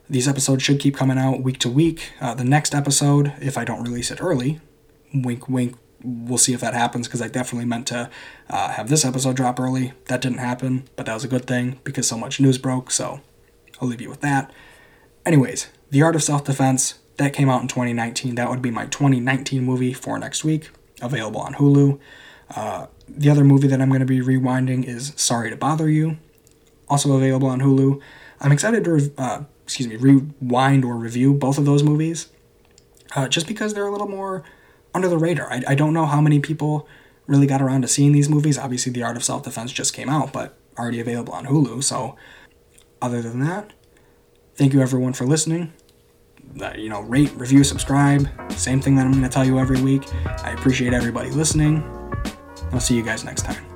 These 0.09 0.29
episodes 0.29 0.63
should 0.63 0.81
keep 0.81 0.97
coming 0.97 1.19
out 1.19 1.43
week 1.43 1.59
to 1.61 1.71
week. 1.71 2.13
Uh, 2.21 2.35
the 2.35 2.45
next 2.45 2.75
episode, 2.75 3.33
if 3.41 3.57
I 3.57 3.65
don't 3.65 3.83
release 3.83 4.11
it 4.11 4.21
early, 4.21 4.61
wink, 5.15 5.49
wink, 5.49 5.77
we'll 6.03 6.39
see 6.39 6.53
if 6.53 6.61
that 6.61 6.75
happens 6.75 7.09
because 7.09 7.23
I 7.23 7.29
definitely 7.29 7.65
meant 7.65 7.87
to 7.87 8.11
uh, 8.51 8.69
have 8.73 8.91
this 8.91 9.05
episode 9.05 9.37
drop 9.37 9.59
early. 9.59 9.95
That 10.07 10.21
didn't 10.21 10.39
happen, 10.39 10.87
but 10.97 11.07
that 11.07 11.15
was 11.15 11.25
a 11.25 11.29
good 11.29 11.47
thing 11.47 11.81
because 11.85 12.07
so 12.07 12.19
much 12.19 12.41
news 12.41 12.59
broke. 12.59 12.91
So 12.91 13.21
I'll 13.81 13.89
leave 13.89 14.03
you 14.03 14.11
with 14.11 14.21
that. 14.21 14.53
Anyways, 15.25 15.69
the 15.95 16.03
Art 16.03 16.17
of 16.17 16.25
Self 16.25 16.43
Defense, 16.43 16.99
that 17.19 17.33
came 17.33 17.49
out 17.49 17.63
in 17.63 17.69
2019. 17.69 18.35
That 18.35 18.51
would 18.51 18.61
be 18.61 18.73
my 18.73 18.87
2019 18.87 19.63
movie 19.63 19.93
for 19.93 20.19
next 20.19 20.43
week, 20.43 20.71
available 21.01 21.41
on 21.41 21.55
Hulu. 21.55 22.01
Uh, 22.51 22.89
the 23.07 23.31
other 23.31 23.45
movie 23.45 23.69
that 23.69 23.81
I'm 23.81 23.91
going 23.91 24.01
to 24.01 24.05
be 24.05 24.19
rewinding 24.19 24.85
is 24.85 25.13
Sorry 25.15 25.51
to 25.51 25.57
Bother 25.57 25.89
You, 25.89 26.19
also 26.89 27.17
available 27.17 27.47
on 27.47 27.61
Hulu. 27.61 28.03
I'm 28.41 28.51
excited 28.51 28.83
to, 28.83 29.13
uh, 29.17 29.45
excuse 29.63 29.87
me, 29.87 29.95
rewind 29.95 30.85
or 30.85 30.97
review 30.97 31.33
both 31.33 31.59
of 31.59 31.65
those 31.65 31.85
movies, 31.85 32.27
uh, 33.15 33.29
just 33.29 33.47
because 33.47 33.73
they're 33.73 33.87
a 33.87 33.93
little 33.93 34.09
more 34.09 34.43
under 34.95 35.07
the 35.07 35.17
radar. 35.17 35.49
I, 35.49 35.63
I 35.69 35.75
don't 35.77 35.95
know 35.95 36.07
how 36.07 36.21
many 36.21 36.41
people 36.41 36.89
really 37.29 37.47
got 37.47 37.63
around 37.63 37.83
to 37.83 37.89
seeing 37.89 38.11
these 38.11 38.29
movies. 38.29 38.59
Obviously, 38.59 38.91
The 38.91 39.05
Art 39.05 39.17
of 39.17 39.23
Self 39.23 39.45
Defense 39.45 39.71
just 39.71 39.95
came 39.95 40.09
out, 40.09 40.33
but 40.33 40.59
already 40.77 40.99
available 40.99 41.35
on 41.35 41.47
Hulu. 41.47 41.85
So, 41.85 42.17
other 43.01 43.23
than 43.23 43.39
that, 43.47 43.73
thank 44.57 44.73
you 44.73 44.81
everyone 44.83 45.13
for 45.13 45.25
listening 45.25 45.73
you 46.77 46.89
know, 46.89 47.01
rate, 47.01 47.33
review, 47.35 47.65
subscribe. 47.65 48.29
Same 48.53 48.81
thing 48.81 48.97
that 48.97 49.07
I'm 49.07 49.13
going 49.13 49.25
to 49.25 49.29
tell 49.29 49.45
you 49.45 49.59
every 49.59 49.81
week. 49.81 50.03
I 50.45 50.53
appreciate 50.53 50.93
everybody 50.93 51.31
listening. 51.31 51.83
I'll 52.73 52.81
see 52.81 52.97
you 52.97 53.03
guys 53.03 53.25
next 53.25 53.43
time. 53.43 53.74